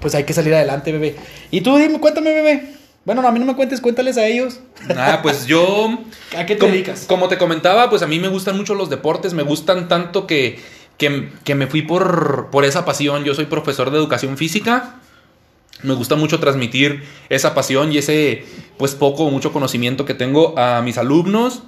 pues 0.00 0.14
hay 0.14 0.24
que 0.24 0.32
salir 0.32 0.54
adelante, 0.54 0.90
bebé. 0.90 1.16
Y 1.50 1.60
tú 1.60 1.76
dime, 1.76 2.00
cuéntame, 2.00 2.32
bebé. 2.32 2.74
Bueno, 3.04 3.20
no, 3.20 3.28
a 3.28 3.32
mí 3.32 3.38
no 3.38 3.44
me 3.44 3.54
cuentes, 3.54 3.82
cuéntales 3.82 4.16
a 4.16 4.26
ellos. 4.26 4.60
Ah, 4.96 5.20
pues 5.22 5.46
yo. 5.46 5.98
¿A 6.36 6.46
qué 6.46 6.54
te 6.54 6.60
como, 6.60 6.72
dedicas? 6.72 7.04
Como 7.06 7.28
te 7.28 7.36
comentaba, 7.36 7.90
pues 7.90 8.00
a 8.00 8.06
mí 8.06 8.18
me 8.18 8.28
gustan 8.28 8.56
mucho 8.56 8.74
los 8.74 8.88
deportes, 8.88 9.34
me 9.34 9.42
gustan 9.42 9.88
tanto 9.88 10.26
que, 10.26 10.60
que, 10.96 11.28
que 11.44 11.54
me 11.54 11.66
fui 11.66 11.82
por, 11.82 12.48
por 12.50 12.64
esa 12.64 12.86
pasión. 12.86 13.24
Yo 13.24 13.34
soy 13.34 13.44
profesor 13.44 13.90
de 13.90 13.98
educación 13.98 14.38
física. 14.38 14.94
Me 15.82 15.92
gusta 15.92 16.14
mucho 16.14 16.40
transmitir 16.40 17.02
esa 17.28 17.54
pasión 17.54 17.92
y 17.92 17.98
ese, 17.98 18.46
pues 18.78 18.94
poco 18.94 19.24
o 19.24 19.30
mucho 19.30 19.52
conocimiento 19.52 20.06
que 20.06 20.14
tengo 20.14 20.58
a 20.58 20.80
mis 20.80 20.96
alumnos. 20.96 21.64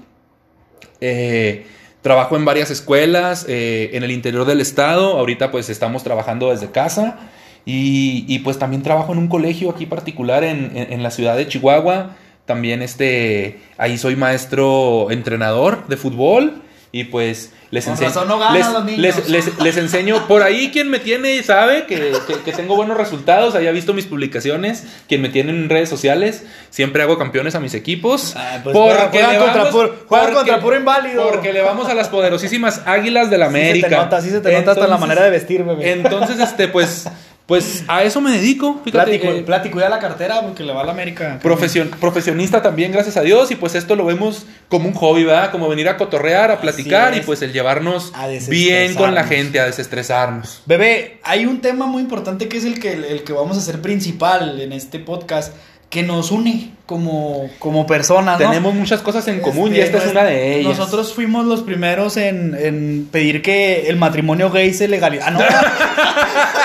Eh, 1.00 1.66
trabajo 2.02 2.36
en 2.36 2.44
varias 2.44 2.70
escuelas 2.70 3.46
eh, 3.48 3.90
en 3.94 4.02
el 4.02 4.10
interior 4.10 4.44
del 4.44 4.60
estado. 4.60 5.18
Ahorita 5.18 5.50
pues 5.50 5.70
estamos 5.70 6.02
trabajando 6.04 6.50
desde 6.50 6.70
casa. 6.70 7.18
Y, 7.66 8.38
pues 8.40 8.58
también 8.58 8.82
trabajo 8.82 9.12
en 9.12 9.18
un 9.18 9.28
colegio 9.28 9.70
aquí 9.70 9.86
particular 9.86 10.44
en, 10.44 10.76
en, 10.76 10.92
en 10.92 11.02
la 11.02 11.10
ciudad 11.10 11.34
de 11.34 11.48
Chihuahua. 11.48 12.14
También 12.44 12.82
este, 12.82 13.58
ahí 13.78 13.96
soy 13.96 14.16
maestro 14.16 15.10
entrenador 15.10 15.86
de 15.88 15.96
fútbol. 15.96 16.62
Y 16.96 17.02
pues 17.02 17.50
les, 17.72 17.88
enseño, 17.88 18.24
no 18.24 18.38
les, 18.52 18.66
les- 18.98 19.28
les- 19.28 19.58
les 19.58 19.76
enseño. 19.78 20.28
Por 20.28 20.44
ahí 20.44 20.70
quien 20.70 20.88
me 20.90 21.00
tiene 21.00 21.42
sabe 21.42 21.86
que, 21.86 22.12
que- 22.24 22.34
que 22.44 22.52
tengo 22.52 22.76
buenos 22.76 22.96
resultados. 22.96 23.56
Haya 23.56 23.72
visto 23.72 23.94
mis 23.94 24.06
publicaciones. 24.06 24.84
Quien 25.08 25.20
me 25.20 25.28
tiene 25.28 25.50
en 25.50 25.68
redes 25.68 25.88
sociales. 25.88 26.44
Siempre 26.70 27.02
hago 27.02 27.18
campeones 27.18 27.56
a 27.56 27.58
mis 27.60 27.74
equipos. 27.74 28.34
Ah, 28.36 28.60
pues 28.62 28.76
juegan- 28.76 29.08
juegan 29.10 29.32
le 29.32 29.38
contra 29.38 29.56
vamos- 29.64 29.70
puro- 29.74 29.96
juegan 30.06 30.34
contra 30.34 30.60
puro 30.60 30.76
inválido. 30.76 31.28
Porque 31.28 31.52
le 31.52 31.62
vamos 31.62 31.88
a 31.88 31.94
las 31.94 32.08
poderosísimas 32.10 32.82
águilas 32.86 33.28
de 33.28 33.38
la 33.38 33.46
América. 33.46 33.74
Sí 33.74 33.80
se 33.82 33.88
te 33.88 33.96
nota, 33.96 34.22
sí 34.22 34.30
se 34.30 34.40
te 34.40 34.52
nota 34.52 34.70
hasta 34.70 34.86
la 34.86 34.96
manera 34.98 35.24
de 35.24 35.30
vestir, 35.30 35.64
bebé. 35.64 35.90
Entonces, 35.94 36.38
este, 36.38 36.68
pues, 36.68 37.08
pues 37.46 37.84
a 37.88 38.02
eso 38.02 38.20
me 38.22 38.30
dedico. 38.30 38.80
Fíjate, 38.84 39.18
Plático, 39.44 39.80
eh, 39.80 39.88
la 39.90 39.98
cartera 39.98 40.40
porque 40.40 40.62
le 40.64 40.72
va 40.72 40.80
a 40.80 40.84
la 40.84 40.92
América. 40.92 41.38
Profesion- 41.42 41.90
profesionista 41.90 42.62
también, 42.62 42.90
gracias 42.90 43.18
a 43.18 43.20
Dios, 43.20 43.50
y 43.50 43.56
pues 43.56 43.74
esto 43.74 43.96
lo 43.96 44.06
vemos 44.06 44.46
como 44.68 44.88
un 44.88 44.94
hobby, 44.94 45.24
¿verdad? 45.24 45.50
Como 45.50 45.68
venir 45.68 45.88
a 45.90 45.96
cotorrear, 45.98 46.50
a 46.50 46.60
platicar 46.60 47.14
y 47.16 47.20
pues 47.20 47.42
el 47.42 47.52
llevarnos 47.52 48.12
bien 48.48 48.94
con 48.94 49.14
la 49.14 49.24
gente, 49.24 49.60
a 49.60 49.66
desestresarnos. 49.66 50.62
Bebé, 50.64 51.18
hay 51.22 51.44
un 51.44 51.60
tema 51.60 51.84
muy 51.86 52.00
importante 52.02 52.48
que 52.48 52.56
es 52.56 52.64
el 52.64 52.80
que, 52.80 52.92
el 52.92 53.24
que 53.24 53.32
vamos 53.34 53.58
a 53.58 53.60
hacer 53.60 53.82
principal 53.82 54.58
en 54.60 54.72
este 54.72 54.98
podcast, 54.98 55.54
que 55.90 56.02
nos 56.02 56.30
une 56.32 56.72
como, 56.86 57.48
como 57.60 57.86
personas, 57.86 58.40
¿no? 58.40 58.48
Tenemos 58.48 58.74
muchas 58.74 59.00
cosas 59.02 59.28
en 59.28 59.40
común 59.40 59.74
y 59.76 59.78
Este, 59.80 59.96
esta 59.98 60.06
es 60.06 60.12
una 60.12 60.24
de 60.24 60.58
ellas. 60.60 60.78
Nosotros 60.78 61.12
fuimos 61.14 61.44
los 61.46 61.60
primeros 61.62 62.16
en, 62.16 62.56
en 62.58 63.06
pedir 63.12 63.42
que 63.42 63.86
el 63.88 63.96
matrimonio 63.96 64.50
gay 64.50 64.72
se 64.72 64.88
legalice. 64.88 65.22
Ah, 65.24 65.30
no. 65.30 65.38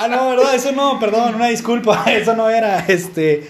ah, 0.00 0.08
no, 0.08 0.30
¿verdad? 0.30 0.54
Eso 0.54 0.72
no, 0.72 0.98
perdón, 0.98 1.34
una 1.36 1.48
disculpa. 1.48 2.04
Eso 2.10 2.34
no 2.34 2.48
era. 2.50 2.84
Este. 2.88 3.48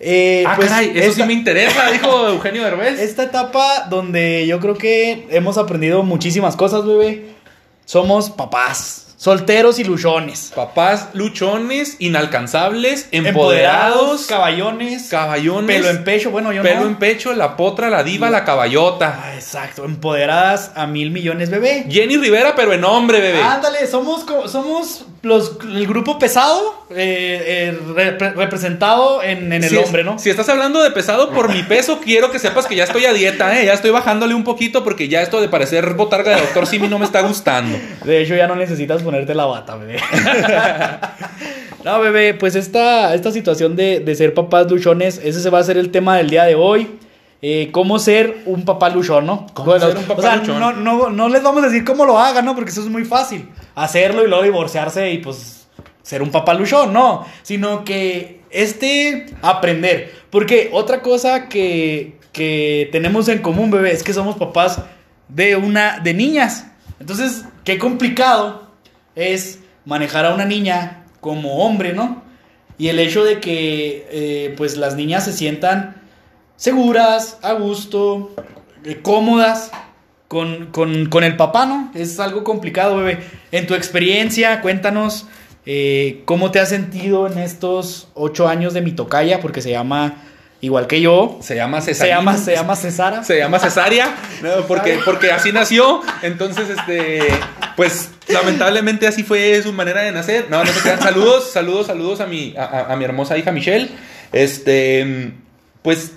eh, 0.00 0.44
Ah, 0.46 0.54
pues, 0.56 0.68
caray, 0.68 0.90
eso 0.90 1.10
esta- 1.10 1.22
sí 1.22 1.26
me 1.26 1.32
interesa, 1.32 1.90
dijo 1.90 2.28
Eugenio 2.28 2.64
Derbez. 2.64 2.98
Esta 3.00 3.22
etapa 3.24 3.86
donde 3.88 4.46
yo 4.46 4.58
creo 4.60 4.74
que 4.76 5.26
hemos 5.30 5.58
aprendido 5.58 6.02
muchísimas 6.02 6.56
cosas, 6.56 6.84
bebé. 6.84 7.26
Somos 7.84 8.30
papás, 8.30 9.11
solteros 9.22 9.78
y 9.78 9.84
luchones. 9.84 10.50
Papás 10.52 11.10
luchones, 11.12 11.94
inalcanzables, 12.00 13.06
empoderados, 13.12 14.26
caballones, 14.26 15.08
caballones, 15.08 15.76
pelo 15.76 15.90
en 15.90 16.02
pecho. 16.02 16.32
Bueno, 16.32 16.52
yo 16.52 16.62
pelo 16.64 16.80
no. 16.80 16.86
en 16.88 16.96
pecho, 16.96 17.32
la 17.32 17.56
potra, 17.56 17.88
la 17.88 18.02
diva, 18.02 18.30
la 18.30 18.44
caballota. 18.44 19.20
Ah, 19.22 19.34
exacto, 19.36 19.84
empoderadas 19.84 20.72
a 20.74 20.88
mil 20.88 21.12
millones, 21.12 21.50
bebé. 21.50 21.86
Jenny 21.88 22.16
Rivera, 22.16 22.54
pero 22.56 22.72
en 22.72 22.82
hombre, 22.84 23.20
bebé. 23.20 23.40
Ándale, 23.40 23.86
somos, 23.86 24.24
somos 24.50 25.04
los, 25.22 25.58
el 25.62 25.86
grupo 25.86 26.18
pesado 26.18 26.84
eh, 26.90 27.70
eh, 27.72 27.78
repre- 27.94 28.34
representado 28.34 29.22
en, 29.22 29.52
en 29.52 29.62
el 29.62 29.70
Si 29.70 29.76
es- 29.76 29.86
hombre, 29.86 30.02
¿no? 30.02 30.18
Si 30.18 30.30
estás 30.30 30.48
hablando 30.48 30.82
de 30.82 30.90
pesado 30.90 31.30
por 31.30 31.48
mi 31.54 31.62
peso, 31.62 32.00
quiero 32.04 32.32
que 32.32 32.40
sepas 32.40 32.66
que 32.66 32.74
ya 32.74 32.82
estoy 32.84 33.04
a 33.06 33.12
dieta, 33.12 33.56
¿eh? 33.60 33.66
Ya 33.66 33.72
estoy 33.74 33.92
bajándole 33.92 34.34
un 34.34 34.42
poquito 34.42 34.82
porque 34.82 35.06
ya 35.06 35.22
esto 35.22 35.40
de 35.40 35.48
parecer 35.48 35.94
botarga 35.94 36.34
de 36.34 36.40
doctor 36.40 36.66
Simi 36.66 36.88
no 36.88 36.98
me 36.98 37.04
está 37.04 37.20
gustando. 37.20 37.78
De 38.04 38.20
hecho, 38.20 38.34
ya 38.34 38.48
no 38.48 38.56
necesitas 38.56 39.04
ponerte 39.12 39.34
la 39.34 39.44
bata, 39.44 39.76
bebé. 39.76 39.98
no, 41.84 42.00
bebé, 42.00 42.34
pues 42.34 42.54
esta, 42.54 43.14
esta 43.14 43.30
situación 43.30 43.76
de, 43.76 44.00
de 44.00 44.14
ser 44.14 44.32
papás 44.32 44.70
luchones, 44.70 45.20
ese 45.22 45.40
se 45.40 45.50
va 45.50 45.58
a 45.58 45.64
ser 45.64 45.76
el 45.76 45.90
tema 45.90 46.16
del 46.16 46.30
día 46.30 46.44
de 46.44 46.54
hoy. 46.54 46.88
Eh, 47.44 47.70
cómo 47.72 47.98
ser 47.98 48.38
un 48.46 48.64
papá 48.64 48.88
luchón, 48.88 49.26
¿no? 49.26 49.46
¿Cómo 49.52 49.78
ser 49.78 49.96
un 49.96 50.04
papá 50.04 50.20
o 50.20 50.22
sea, 50.22 50.36
luchón? 50.36 50.60
No, 50.60 50.72
no, 50.72 51.10
no 51.10 51.28
les 51.28 51.42
vamos 51.42 51.62
a 51.64 51.66
decir 51.66 51.84
cómo 51.84 52.06
lo 52.06 52.18
hagan, 52.18 52.44
¿no? 52.44 52.54
Porque 52.54 52.70
eso 52.70 52.80
es 52.80 52.88
muy 52.88 53.04
fácil. 53.04 53.48
Hacerlo 53.74 54.24
y 54.24 54.28
luego 54.28 54.44
divorciarse 54.44 55.10
y 55.10 55.18
pues 55.18 55.66
ser 56.02 56.22
un 56.22 56.30
papá 56.30 56.54
luchón, 56.54 56.92
no. 56.92 57.26
Sino 57.42 57.84
que 57.84 58.42
este 58.50 59.26
aprender. 59.42 60.12
Porque 60.30 60.70
otra 60.72 61.02
cosa 61.02 61.48
que, 61.48 62.16
que 62.32 62.88
tenemos 62.92 63.28
en 63.28 63.40
común, 63.40 63.70
bebé, 63.70 63.92
es 63.92 64.04
que 64.04 64.14
somos 64.14 64.36
papás 64.36 64.80
de 65.28 65.56
una 65.56 65.98
de 65.98 66.14
niñas. 66.14 66.66
Entonces, 67.00 67.44
qué 67.64 67.76
complicado 67.76 68.61
es 69.14 69.58
manejar 69.84 70.24
a 70.26 70.34
una 70.34 70.44
niña 70.44 71.04
como 71.20 71.64
hombre, 71.64 71.92
¿no? 71.92 72.22
Y 72.78 72.88
el 72.88 72.98
hecho 72.98 73.22
de 73.24 73.38
que 73.40 74.06
eh, 74.10 74.54
pues 74.56 74.76
las 74.76 74.94
niñas 74.96 75.24
se 75.24 75.32
sientan 75.32 75.96
seguras, 76.56 77.38
a 77.42 77.52
gusto, 77.52 78.34
eh, 78.84 79.00
cómodas 79.02 79.70
con, 80.28 80.66
con- 80.66 81.06
con 81.06 81.24
el 81.24 81.36
papá, 81.36 81.66
¿no? 81.66 81.90
Es 81.94 82.18
algo 82.20 82.44
complicado, 82.44 82.96
bebé. 82.96 83.18
En 83.50 83.66
tu 83.66 83.74
experiencia, 83.74 84.60
cuéntanos 84.62 85.26
eh, 85.66 86.22
cómo 86.24 86.50
te 86.50 86.58
has 86.60 86.70
sentido 86.70 87.26
en 87.26 87.38
estos 87.38 88.08
ocho 88.14 88.48
años 88.48 88.74
de 88.74 88.80
mi 88.80 88.92
tocaya, 88.92 89.40
porque 89.40 89.60
se 89.60 89.70
llama 89.70 90.14
igual 90.60 90.86
que 90.86 91.00
yo. 91.00 91.38
Se 91.42 91.54
llama 91.56 91.80
Se 91.80 91.94
cesárea. 91.94 92.16
llama, 92.16 92.36
se 92.38 92.54
llama 92.54 92.76
Cesara. 92.76 93.24
Se 93.24 93.38
llama 93.38 93.58
cesárea, 93.58 94.14
¿no? 94.42 94.66
porque, 94.66 94.98
porque 95.04 95.30
así 95.32 95.52
nació. 95.52 96.00
Entonces, 96.22 96.70
este, 96.70 97.20
pues 97.76 98.10
lamentablemente 98.32 99.06
así 99.06 99.22
fue 99.22 99.62
su 99.62 99.72
manera 99.72 100.02
de 100.02 100.12
nacer. 100.12 100.46
No, 100.50 100.62
no 100.64 100.70
se 100.72 100.80
crean. 100.80 101.00
Saludos, 101.02 101.50
saludos, 101.52 101.86
saludos 101.86 102.20
a 102.20 102.26
mi, 102.26 102.54
a, 102.56 102.64
a- 102.64 102.92
a 102.92 102.96
mi 102.96 103.04
hermosa 103.04 103.36
hija 103.38 103.52
Michelle. 103.52 103.88
Este, 104.32 105.32
pues, 105.82 106.12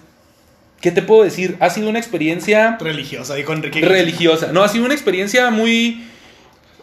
¿qué 0.82 0.91
te 0.91 1.01
puedo 1.01 1.23
decir? 1.23 1.58
Ha 1.60 1.69
sido 1.69 1.89
una 1.89 1.99
experiencia 1.99 2.78
Religiosa, 2.80 3.36
dijo 3.36 3.54
Enrique. 3.54 3.82
religiosa. 3.82 4.51
No, 4.51 4.63
ha 4.63 4.67
sido 4.69 4.86
una 4.86 4.93
experiencia 4.93 5.49
muy, 5.51 6.06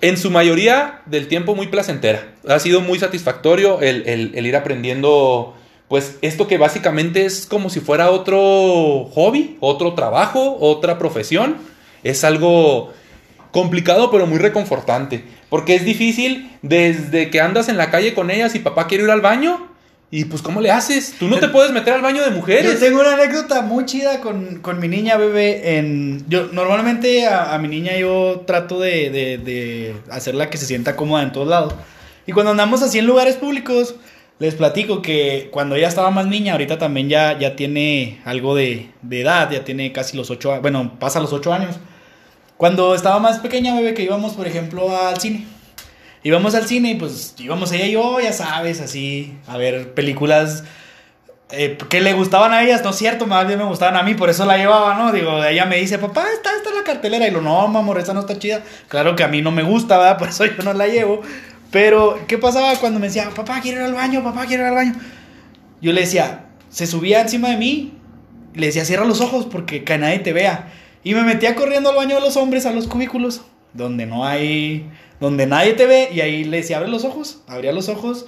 en 0.00 0.16
su 0.16 0.30
mayoría 0.30 1.00
del 1.06 1.28
tiempo, 1.28 1.54
muy 1.54 1.66
placentera. 1.68 2.28
Ha 2.48 2.58
sido 2.58 2.80
muy 2.80 2.98
satisfactorio 2.98 3.80
el, 3.80 4.06
el- 4.06 4.32
el 4.34 4.46
ir 4.46 4.56
aprendiendo, 4.56 5.56
pues, 5.88 6.16
esto 6.22 6.46
que 6.48 6.58
básicamente 6.58 7.24
es 7.24 7.46
como 7.46 7.70
si 7.70 7.80
fuera 7.80 8.10
otro 8.10 9.04
hobby, 9.12 9.56
otro 9.60 9.94
trabajo, 9.94 10.56
otra 10.60 10.98
profesión. 10.98 11.56
Es 12.02 12.24
algo 12.24 12.92
complicado, 13.52 14.10
pero 14.10 14.26
muy 14.26 14.38
reconfortante. 14.38 15.24
Porque 15.48 15.74
es 15.76 15.84
difícil 15.84 16.50
desde 16.62 17.30
que 17.30 17.40
andas 17.40 17.68
en 17.68 17.76
la 17.76 17.90
calle 17.90 18.14
con 18.14 18.30
ellas 18.30 18.54
y 18.54 18.58
papá 18.58 18.86
quiere 18.88 19.04
ir 19.04 19.10
al 19.10 19.20
baño. 19.20 19.68
Y 20.14 20.26
pues, 20.26 20.42
¿cómo 20.42 20.60
le 20.60 20.70
haces? 20.70 21.14
Tú 21.18 21.26
no 21.26 21.38
te 21.38 21.48
puedes 21.48 21.72
meter 21.72 21.94
al 21.94 22.02
baño 22.02 22.20
de 22.22 22.28
Yo 22.30 22.36
mujeres. 22.36 22.78
tengo 22.80 23.00
una 23.00 23.14
anécdota 23.14 23.62
muy 23.62 23.86
chida 23.86 24.20
con, 24.20 24.58
con 24.60 24.78
mi 24.78 24.86
niña 24.86 25.16
bebé. 25.16 25.78
En, 25.78 26.22
yo 26.28 26.48
normalmente 26.52 27.26
a, 27.26 27.54
a 27.54 27.58
mi 27.58 27.68
niña 27.68 27.96
yo 27.96 28.42
trato 28.46 28.78
de, 28.78 29.08
de- 29.08 29.38
de 29.38 29.94
hacerla 30.10 30.50
que 30.50 30.58
se 30.58 30.66
sienta 30.66 30.96
cómoda 30.96 31.22
en 31.22 31.32
todos 31.32 31.48
lados. 31.48 31.74
Y 32.26 32.32
cuando 32.32 32.50
andamos 32.50 32.82
así 32.82 32.98
en 32.98 33.06
lugares 33.06 33.36
públicos, 33.36 33.94
les 34.38 34.54
platico 34.54 35.00
que 35.00 35.48
cuando 35.50 35.76
ella 35.76 35.88
estaba 35.88 36.10
más 36.10 36.26
niña, 36.26 36.52
ahorita 36.52 36.76
también 36.78 37.08
ya, 37.08 37.38
ya 37.38 37.56
tiene 37.56 38.20
algo 38.26 38.54
de, 38.54 38.90
de 39.00 39.20
edad, 39.22 39.50
ya 39.50 39.64
tiene 39.64 39.92
casi 39.92 40.16
los 40.18 40.30
ocho, 40.30 40.52
a- 40.52 40.58
bueno, 40.60 40.98
pasa 40.98 41.20
los 41.20 41.32
ocho 41.32 41.54
años. 41.54 41.76
Cuando 42.62 42.94
estaba 42.94 43.18
más 43.18 43.40
pequeña, 43.40 43.74
bebé, 43.74 43.92
que 43.92 44.04
íbamos, 44.04 44.34
por 44.34 44.46
ejemplo, 44.46 44.96
al 44.96 45.18
cine. 45.18 45.44
Íbamos 46.22 46.54
al 46.54 46.64
cine 46.64 46.92
y 46.92 46.94
pues 46.94 47.34
íbamos 47.38 47.72
ella 47.72 47.86
y 47.86 47.90
yo, 47.90 48.20
ya 48.20 48.32
sabes, 48.32 48.80
así, 48.80 49.36
a 49.48 49.56
ver 49.56 49.94
películas 49.94 50.62
eh, 51.50 51.76
que 51.90 52.00
le 52.00 52.12
gustaban 52.12 52.52
a 52.52 52.62
ellas, 52.62 52.84
no 52.84 52.90
es 52.90 52.96
cierto, 52.96 53.26
más 53.26 53.48
bien 53.48 53.58
me 53.58 53.64
gustaban 53.64 53.96
a 53.96 54.04
mí, 54.04 54.14
por 54.14 54.30
eso 54.30 54.44
la 54.46 54.58
llevaba, 54.58 54.94
¿no? 54.94 55.10
Digo, 55.10 55.42
ella 55.42 55.66
me 55.66 55.78
dice, 55.78 55.98
papá, 55.98 56.24
está, 56.32 56.54
está 56.54 56.72
la 56.72 56.84
cartelera, 56.84 57.26
y 57.26 57.32
lo, 57.32 57.40
no, 57.40 57.62
amor, 57.62 57.98
esa 57.98 58.14
no 58.14 58.20
está 58.20 58.38
chida. 58.38 58.62
Claro 58.86 59.16
que 59.16 59.24
a 59.24 59.26
mí 59.26 59.42
no 59.42 59.50
me 59.50 59.64
gusta, 59.64 59.98
¿verdad? 59.98 60.18
Por 60.20 60.28
eso 60.28 60.46
yo 60.46 60.62
no 60.62 60.72
la 60.72 60.86
llevo. 60.86 61.20
Pero, 61.72 62.20
¿qué 62.28 62.38
pasaba 62.38 62.76
cuando 62.76 63.00
me 63.00 63.08
decía, 63.08 63.28
papá, 63.34 63.60
quiero 63.60 63.80
ir 63.80 63.86
al 63.86 63.94
baño, 63.94 64.22
papá, 64.22 64.46
quiero 64.46 64.62
ir 64.62 64.68
al 64.68 64.76
baño? 64.76 64.94
Yo 65.80 65.92
le 65.92 66.02
decía, 66.02 66.44
se 66.68 66.86
subía 66.86 67.22
encima 67.22 67.48
de 67.48 67.56
mí, 67.56 67.94
le 68.54 68.66
decía, 68.66 68.84
cierra 68.84 69.04
los 69.04 69.20
ojos 69.20 69.48
porque 69.50 69.82
que 69.82 69.98
nadie 69.98 70.20
te 70.20 70.32
vea. 70.32 70.68
Y 71.04 71.14
me 71.14 71.22
metía 71.22 71.54
corriendo 71.54 71.90
al 71.90 71.96
baño 71.96 72.16
de 72.16 72.20
los 72.20 72.36
hombres, 72.36 72.66
a 72.66 72.72
los 72.72 72.86
cubículos, 72.86 73.42
donde 73.72 74.06
no 74.06 74.24
hay, 74.24 74.88
donde 75.20 75.46
nadie 75.46 75.72
te 75.72 75.86
ve, 75.86 76.10
y 76.12 76.20
ahí 76.20 76.44
le 76.44 76.58
decía, 76.58 76.78
abre 76.78 76.88
los 76.88 77.04
ojos, 77.04 77.40
abría 77.46 77.72
los 77.72 77.88
ojos, 77.88 78.26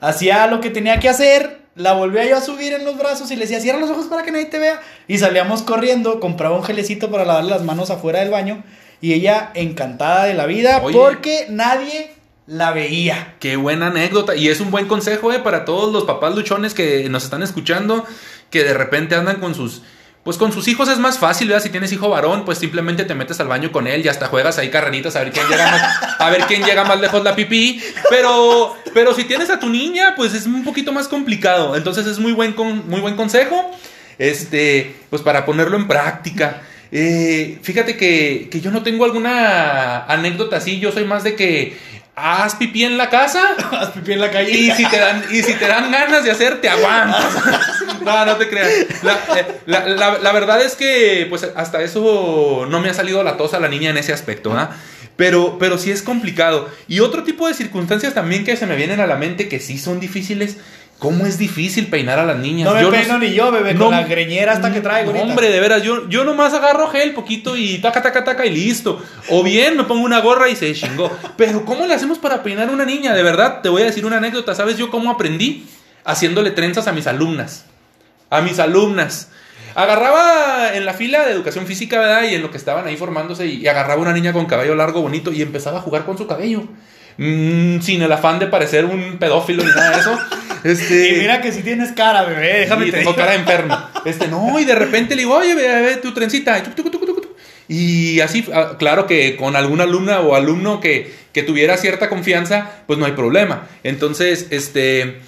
hacía 0.00 0.46
lo 0.46 0.60
que 0.60 0.70
tenía 0.70 0.98
que 0.98 1.08
hacer, 1.08 1.60
la 1.74 1.92
volvía 1.92 2.24
yo 2.24 2.36
a 2.36 2.40
subir 2.40 2.72
en 2.72 2.84
los 2.84 2.96
brazos 2.96 3.30
y 3.30 3.36
le 3.36 3.42
decía, 3.42 3.60
cierra 3.60 3.78
los 3.78 3.90
ojos 3.90 4.06
para 4.06 4.22
que 4.22 4.32
nadie 4.32 4.46
te 4.46 4.58
vea. 4.58 4.80
Y 5.08 5.18
salíamos 5.18 5.62
corriendo, 5.62 6.20
compraba 6.20 6.56
un 6.56 6.64
gelecito 6.64 7.10
para 7.10 7.26
lavar 7.26 7.44
las 7.44 7.62
manos 7.62 7.90
afuera 7.90 8.20
del 8.20 8.30
baño, 8.30 8.64
y 9.00 9.12
ella 9.12 9.50
encantada 9.54 10.24
de 10.24 10.34
la 10.34 10.46
vida, 10.46 10.80
Oye. 10.82 10.96
porque 10.96 11.46
nadie 11.50 12.10
la 12.46 12.72
veía. 12.72 13.34
Qué 13.40 13.56
buena 13.56 13.88
anécdota. 13.88 14.36
Y 14.36 14.48
es 14.48 14.60
un 14.60 14.70
buen 14.70 14.86
consejo, 14.86 15.32
eh, 15.32 15.40
para 15.40 15.64
todos 15.64 15.92
los 15.92 16.04
papás 16.04 16.34
luchones 16.34 16.74
que 16.74 17.08
nos 17.08 17.24
están 17.24 17.42
escuchando, 17.42 18.04
que 18.50 18.64
de 18.64 18.72
repente 18.72 19.14
andan 19.14 19.40
con 19.40 19.54
sus. 19.54 19.82
Pues 20.26 20.38
con 20.38 20.50
sus 20.50 20.66
hijos 20.66 20.88
es 20.88 20.98
más 20.98 21.20
fácil, 21.20 21.46
¿verdad? 21.46 21.62
Si 21.62 21.70
tienes 21.70 21.92
hijo 21.92 22.08
varón, 22.08 22.44
pues 22.44 22.58
simplemente 22.58 23.04
te 23.04 23.14
metes 23.14 23.38
al 23.38 23.46
baño 23.46 23.70
con 23.70 23.86
él 23.86 24.04
y 24.04 24.08
hasta 24.08 24.26
juegas 24.26 24.58
ahí 24.58 24.70
carreritas 24.70 25.14
a 25.14 25.20
ver 25.20 25.30
quién 25.30 25.46
llega 25.46 25.70
más, 25.70 26.20
a 26.20 26.30
ver 26.30 26.40
quién 26.48 26.64
llega 26.64 26.82
más 26.82 26.98
lejos 26.98 27.22
la 27.22 27.36
pipí. 27.36 27.80
Pero, 28.10 28.76
pero 28.92 29.14
si 29.14 29.22
tienes 29.22 29.50
a 29.50 29.60
tu 29.60 29.68
niña, 29.68 30.14
pues 30.16 30.34
es 30.34 30.46
un 30.46 30.64
poquito 30.64 30.90
más 30.90 31.06
complicado. 31.06 31.76
Entonces 31.76 32.08
es 32.08 32.18
muy 32.18 32.32
buen, 32.32 32.54
con, 32.54 32.88
muy 32.88 33.00
buen 33.00 33.14
consejo. 33.14 33.70
Este, 34.18 34.96
pues 35.10 35.22
para 35.22 35.44
ponerlo 35.44 35.76
en 35.76 35.86
práctica. 35.86 36.60
Eh, 36.90 37.60
fíjate 37.62 37.96
que, 37.96 38.48
que 38.50 38.60
yo 38.60 38.72
no 38.72 38.82
tengo 38.82 39.04
alguna 39.04 40.06
anécdota 40.06 40.56
así. 40.56 40.80
Yo 40.80 40.90
soy 40.90 41.04
más 41.04 41.22
de 41.22 41.36
que 41.36 41.78
haz 42.16 42.54
pipí 42.56 42.82
en 42.84 42.96
la 42.98 43.10
casa. 43.10 43.42
Haz 43.72 43.90
pipí 43.90 44.12
en 44.12 44.20
la 44.20 44.30
calle. 44.30 44.50
Y 44.50 44.70
si 44.72 44.84
te 44.86 44.98
dan, 44.98 45.22
y 45.30 45.42
si 45.42 45.52
te 45.54 45.68
dan 45.68 45.92
ganas 45.92 46.24
de 46.24 46.30
hacer, 46.30 46.60
te 46.60 46.68
aguantas. 46.68 47.24
No, 48.02 48.24
no 48.24 48.36
te 48.36 48.48
creas. 48.48 48.70
La, 49.02 49.18
eh, 49.36 49.46
la- 49.66 49.86
la- 49.86 50.18
la 50.18 50.32
verdad 50.32 50.62
es 50.62 50.74
que, 50.76 51.26
pues, 51.28 51.46
hasta 51.54 51.82
eso 51.82 52.66
no 52.70 52.80
me 52.80 52.88
ha 52.88 52.94
salido 52.94 53.22
la 53.22 53.36
tos 53.36 53.52
a 53.54 53.60
la 53.60 53.68
niña 53.68 53.90
en 53.90 53.98
ese 53.98 54.12
aspecto, 54.12 54.52
¿ah? 54.56 54.70
Pero, 55.16 55.58
pero 55.58 55.78
sí 55.78 55.90
es 55.90 56.02
complicado. 56.02 56.68
Y 56.88 57.00
otro 57.00 57.22
tipo 57.22 57.48
de 57.48 57.54
circunstancias 57.54 58.12
también 58.14 58.44
que 58.44 58.56
se 58.56 58.66
me 58.66 58.76
vienen 58.76 59.00
a 59.00 59.06
la 59.06 59.16
mente 59.16 59.48
que 59.48 59.60
sí 59.60 59.78
son 59.78 59.98
difíciles. 60.00 60.56
¿Cómo 60.98 61.26
es 61.26 61.36
difícil 61.36 61.88
peinar 61.88 62.18
a 62.18 62.24
las 62.24 62.38
niñas? 62.38 62.66
No 62.66 62.74
me 62.74 62.80
Yo 62.80 62.90
peino 62.90 63.18
ni 63.18 63.34
yo, 63.34 63.52
bebé, 63.52 63.74
con 63.74 63.90
la 63.90 64.04
greñera 64.04 64.52
hasta 64.52 64.72
que 64.72 64.80
traigo 64.80 65.12
no, 65.12 65.18
ahorita. 65.18 65.30
Hombre, 65.30 65.50
de 65.50 65.60
veras, 65.60 65.82
yo, 65.82 66.08
yo 66.08 66.24
nomás 66.24 66.54
agarro 66.54 66.88
gel 66.88 67.12
poquito 67.12 67.54
y 67.54 67.78
taca, 67.78 68.00
taca, 68.00 68.24
taca 68.24 68.46
y 68.46 68.50
listo. 68.50 69.02
O 69.28 69.42
bien 69.42 69.76
me 69.76 69.84
pongo 69.84 70.04
una 70.04 70.20
gorra 70.20 70.48
y 70.48 70.56
se 70.56 70.72
chingó. 70.72 71.10
Pero 71.36 71.66
¿cómo 71.66 71.86
le 71.86 71.92
hacemos 71.92 72.18
para 72.18 72.42
peinar 72.42 72.70
a 72.70 72.72
una 72.72 72.86
niña? 72.86 73.12
De 73.12 73.22
verdad, 73.22 73.60
te 73.60 73.68
voy 73.68 73.82
a 73.82 73.84
decir 73.84 74.06
una 74.06 74.16
anécdota. 74.16 74.54
¿Sabes 74.54 74.78
yo 74.78 74.90
cómo 74.90 75.10
aprendí? 75.10 75.66
Haciéndole 76.04 76.50
trenzas 76.52 76.86
a 76.86 76.92
mis 76.92 77.06
alumnas. 77.06 77.66
A 78.30 78.40
mis 78.40 78.58
alumnas. 78.58 79.28
Agarraba 79.74 80.74
en 80.74 80.86
la 80.86 80.94
fila 80.94 81.26
de 81.26 81.32
educación 81.32 81.66
física, 81.66 81.98
¿verdad? 81.98 82.22
Y 82.22 82.34
en 82.34 82.40
lo 82.40 82.50
que 82.50 82.56
estaban 82.56 82.86
ahí 82.86 82.96
formándose 82.96 83.46
y, 83.46 83.56
y 83.56 83.68
agarraba 83.68 84.00
una 84.00 84.14
niña 84.14 84.32
con 84.32 84.46
cabello 84.46 84.74
largo, 84.74 85.02
bonito 85.02 85.30
y 85.30 85.42
empezaba 85.42 85.78
a 85.78 85.82
jugar 85.82 86.06
con 86.06 86.16
su 86.16 86.26
cabello. 86.26 86.62
Mm, 87.18 87.80
sin 87.80 88.02
el 88.02 88.12
afán 88.12 88.38
de 88.38 88.46
parecer 88.46 88.84
un 88.84 89.18
pedófilo 89.18 89.62
ni 89.62 89.70
nada 89.70 89.90
de 89.90 90.00
eso. 90.00 90.18
Este, 90.66 91.08
Y 91.10 91.18
mira 91.18 91.40
que 91.40 91.52
si 91.52 91.62
tienes 91.62 91.92
cara, 91.92 92.22
bebé, 92.24 92.60
déjame 92.60 92.86
y 92.86 92.90
te 92.90 92.98
tengo 92.98 93.10
digo. 93.12 93.20
cara 93.20 93.32
de 93.32 93.38
enfermo. 93.38 93.78
Este, 94.04 94.28
no, 94.28 94.58
y 94.58 94.64
de 94.64 94.74
repente 94.74 95.14
le 95.14 95.22
digo, 95.22 95.34
oye, 95.34 95.54
ve 95.54 95.96
tu 96.02 96.12
trencita. 96.12 96.62
Y 97.68 98.20
así, 98.20 98.44
ah, 98.54 98.76
claro 98.78 99.06
que 99.06 99.36
con 99.36 99.56
alguna 99.56 99.84
alumna 99.84 100.20
o 100.20 100.34
alumno 100.34 100.80
que, 100.80 101.12
que 101.32 101.42
tuviera 101.42 101.76
cierta 101.76 102.08
confianza, 102.08 102.70
pues 102.86 102.98
no 102.98 103.06
hay 103.06 103.12
problema. 103.12 103.66
Entonces, 103.82 104.46
este, 104.50 105.18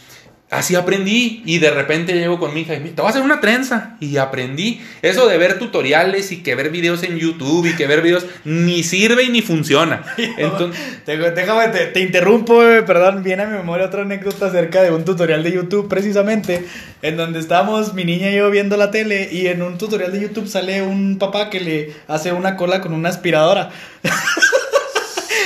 así 0.50 0.76
aprendí 0.76 1.42
y 1.44 1.58
de 1.58 1.70
repente 1.70 2.14
llego 2.14 2.38
con 2.38 2.54
mi 2.54 2.62
hija 2.62 2.74
y 2.74 2.80
me, 2.80 2.90
te 2.90 3.02
voy 3.02 3.06
a 3.06 3.10
hacer 3.10 3.22
una 3.22 3.40
trenza. 3.40 3.96
Y 4.00 4.16
aprendí 4.16 4.80
eso 5.02 5.28
de 5.28 5.36
ver 5.38 5.58
tutoriales 5.58 6.32
y 6.32 6.42
que 6.42 6.54
ver 6.54 6.70
videos 6.70 7.02
en 7.02 7.18
YouTube 7.18 7.66
y 7.66 7.76
que 7.76 7.86
ver 7.86 8.02
videos 8.02 8.26
ni 8.44 8.82
sirve 8.82 9.24
y 9.24 9.28
ni 9.30 9.42
funciona. 9.42 10.02
Entonces, 10.38 10.80
déjame, 11.06 11.68
te, 11.68 11.86
te 11.86 12.00
interrumpo, 12.00 12.58
bebé, 12.58 12.82
perdón, 12.82 13.22
viene 13.22 13.42
a 13.42 13.46
mi 13.46 13.56
memoria 13.56 13.86
otra 13.86 14.02
anécdota 14.02 14.46
acerca 14.46 14.82
de 14.82 14.90
un 14.90 15.04
tutorial 15.04 15.42
de 15.42 15.52
YouTube 15.52 15.88
precisamente, 15.88 16.64
en 17.02 17.16
donde 17.16 17.40
estábamos 17.40 17.94
mi 17.94 18.04
niña 18.04 18.30
y 18.30 18.36
yo 18.36 18.50
viendo 18.50 18.76
la 18.76 18.90
tele 18.90 19.28
y 19.30 19.46
en 19.46 19.62
un 19.62 19.78
tutorial 19.78 20.12
de 20.12 20.20
YouTube 20.20 20.48
sale 20.48 20.82
un 20.82 21.18
papá 21.18 21.50
que 21.50 21.60
le 21.60 21.94
hace 22.08 22.32
una 22.32 22.56
cola 22.56 22.80
con 22.80 22.92
una 22.92 23.08
aspiradora. 23.08 23.70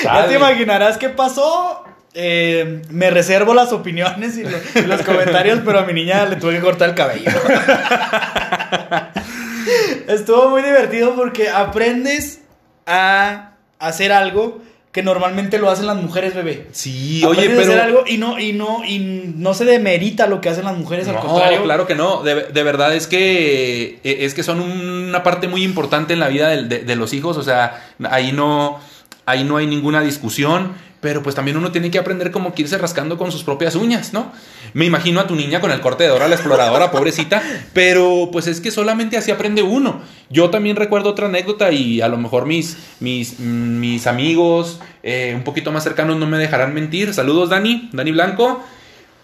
Ya 0.02 0.26
te 0.26 0.34
imaginarás 0.34 0.98
qué 0.98 1.10
pasó. 1.10 1.84
Eh, 2.14 2.82
me 2.90 3.10
reservo 3.10 3.54
las 3.54 3.72
opiniones 3.72 4.36
y, 4.36 4.42
lo- 4.44 4.50
y 4.80 4.86
los 4.86 5.00
comentarios, 5.02 5.60
pero 5.64 5.78
a 5.78 5.84
mi 5.84 5.94
niña 5.94 6.26
le 6.26 6.36
tuve 6.36 6.54
que 6.56 6.60
cortar 6.60 6.90
el 6.90 6.94
cabello. 6.94 7.30
Estuvo 10.08 10.50
muy 10.50 10.62
divertido 10.62 11.14
porque 11.14 11.48
aprendes 11.48 12.40
a 12.86 13.52
hacer 13.78 14.12
algo 14.12 14.60
que 14.90 15.02
normalmente 15.02 15.58
lo 15.58 15.70
hacen 15.70 15.86
las 15.86 15.96
mujeres, 15.96 16.34
bebé. 16.34 16.66
sí, 16.72 17.24
oye, 17.24 17.40
Aprendes 17.40 17.66
a 17.66 17.70
pero... 17.70 17.72
hacer 17.72 17.80
algo 17.82 18.04
y 18.06 18.18
no 18.18 18.38
y 18.38 18.52
no 18.52 18.84
y 18.84 18.98
no 18.98 19.54
se 19.54 19.64
demerita 19.64 20.26
lo 20.26 20.42
que 20.42 20.50
hacen 20.50 20.64
las 20.66 20.76
mujeres, 20.76 21.08
al 21.08 21.16
contrario. 21.18 21.62
claro 21.62 21.86
que 21.86 21.94
no. 21.94 22.22
De, 22.22 22.48
de 22.48 22.62
verdad 22.62 22.94
es 22.94 23.06
que 23.06 24.00
eh, 24.04 24.16
es 24.20 24.34
que 24.34 24.42
son 24.42 24.60
una 24.60 25.22
parte 25.22 25.48
muy 25.48 25.62
importante 25.64 26.12
en 26.12 26.20
la 26.20 26.28
vida 26.28 26.48
del- 26.48 26.68
de, 26.68 26.80
de 26.80 26.96
los 26.96 27.14
hijos. 27.14 27.38
O 27.38 27.42
sea, 27.42 27.82
ahí 28.10 28.32
no, 28.32 28.80
ahí 29.24 29.44
no 29.44 29.56
hay 29.56 29.66
ninguna 29.66 30.02
discusión. 30.02 30.74
Pero 31.02 31.20
pues 31.20 31.34
también 31.34 31.56
uno 31.56 31.72
tiene 31.72 31.90
que 31.90 31.98
aprender 31.98 32.30
como 32.30 32.54
que 32.54 32.62
irse 32.62 32.78
rascando 32.78 33.18
con 33.18 33.32
sus 33.32 33.42
propias 33.42 33.74
uñas, 33.74 34.12
¿no? 34.12 34.32
Me 34.72 34.84
imagino 34.84 35.18
a 35.18 35.26
tu 35.26 35.34
niña 35.34 35.60
con 35.60 35.72
el 35.72 35.80
corte 35.80 36.04
de 36.04 36.10
Dora 36.10 36.28
la 36.28 36.36
exploradora, 36.36 36.92
pobrecita. 36.92 37.42
Pero 37.72 38.28
pues 38.30 38.46
es 38.46 38.60
que 38.60 38.70
solamente 38.70 39.16
así 39.16 39.32
aprende 39.32 39.62
uno. 39.62 40.00
Yo 40.30 40.48
también 40.50 40.76
recuerdo 40.76 41.10
otra 41.10 41.26
anécdota 41.26 41.72
y 41.72 42.00
a 42.00 42.06
lo 42.06 42.18
mejor 42.18 42.46
mis, 42.46 42.76
mis, 43.00 43.40
mm, 43.40 43.80
mis 43.80 44.06
amigos 44.06 44.78
eh, 45.02 45.32
un 45.34 45.42
poquito 45.42 45.72
más 45.72 45.82
cercanos 45.82 46.16
no 46.18 46.26
me 46.26 46.38
dejarán 46.38 46.72
mentir. 46.72 47.12
Saludos, 47.12 47.50
Dani, 47.50 47.90
Dani 47.92 48.12
Blanco. 48.12 48.62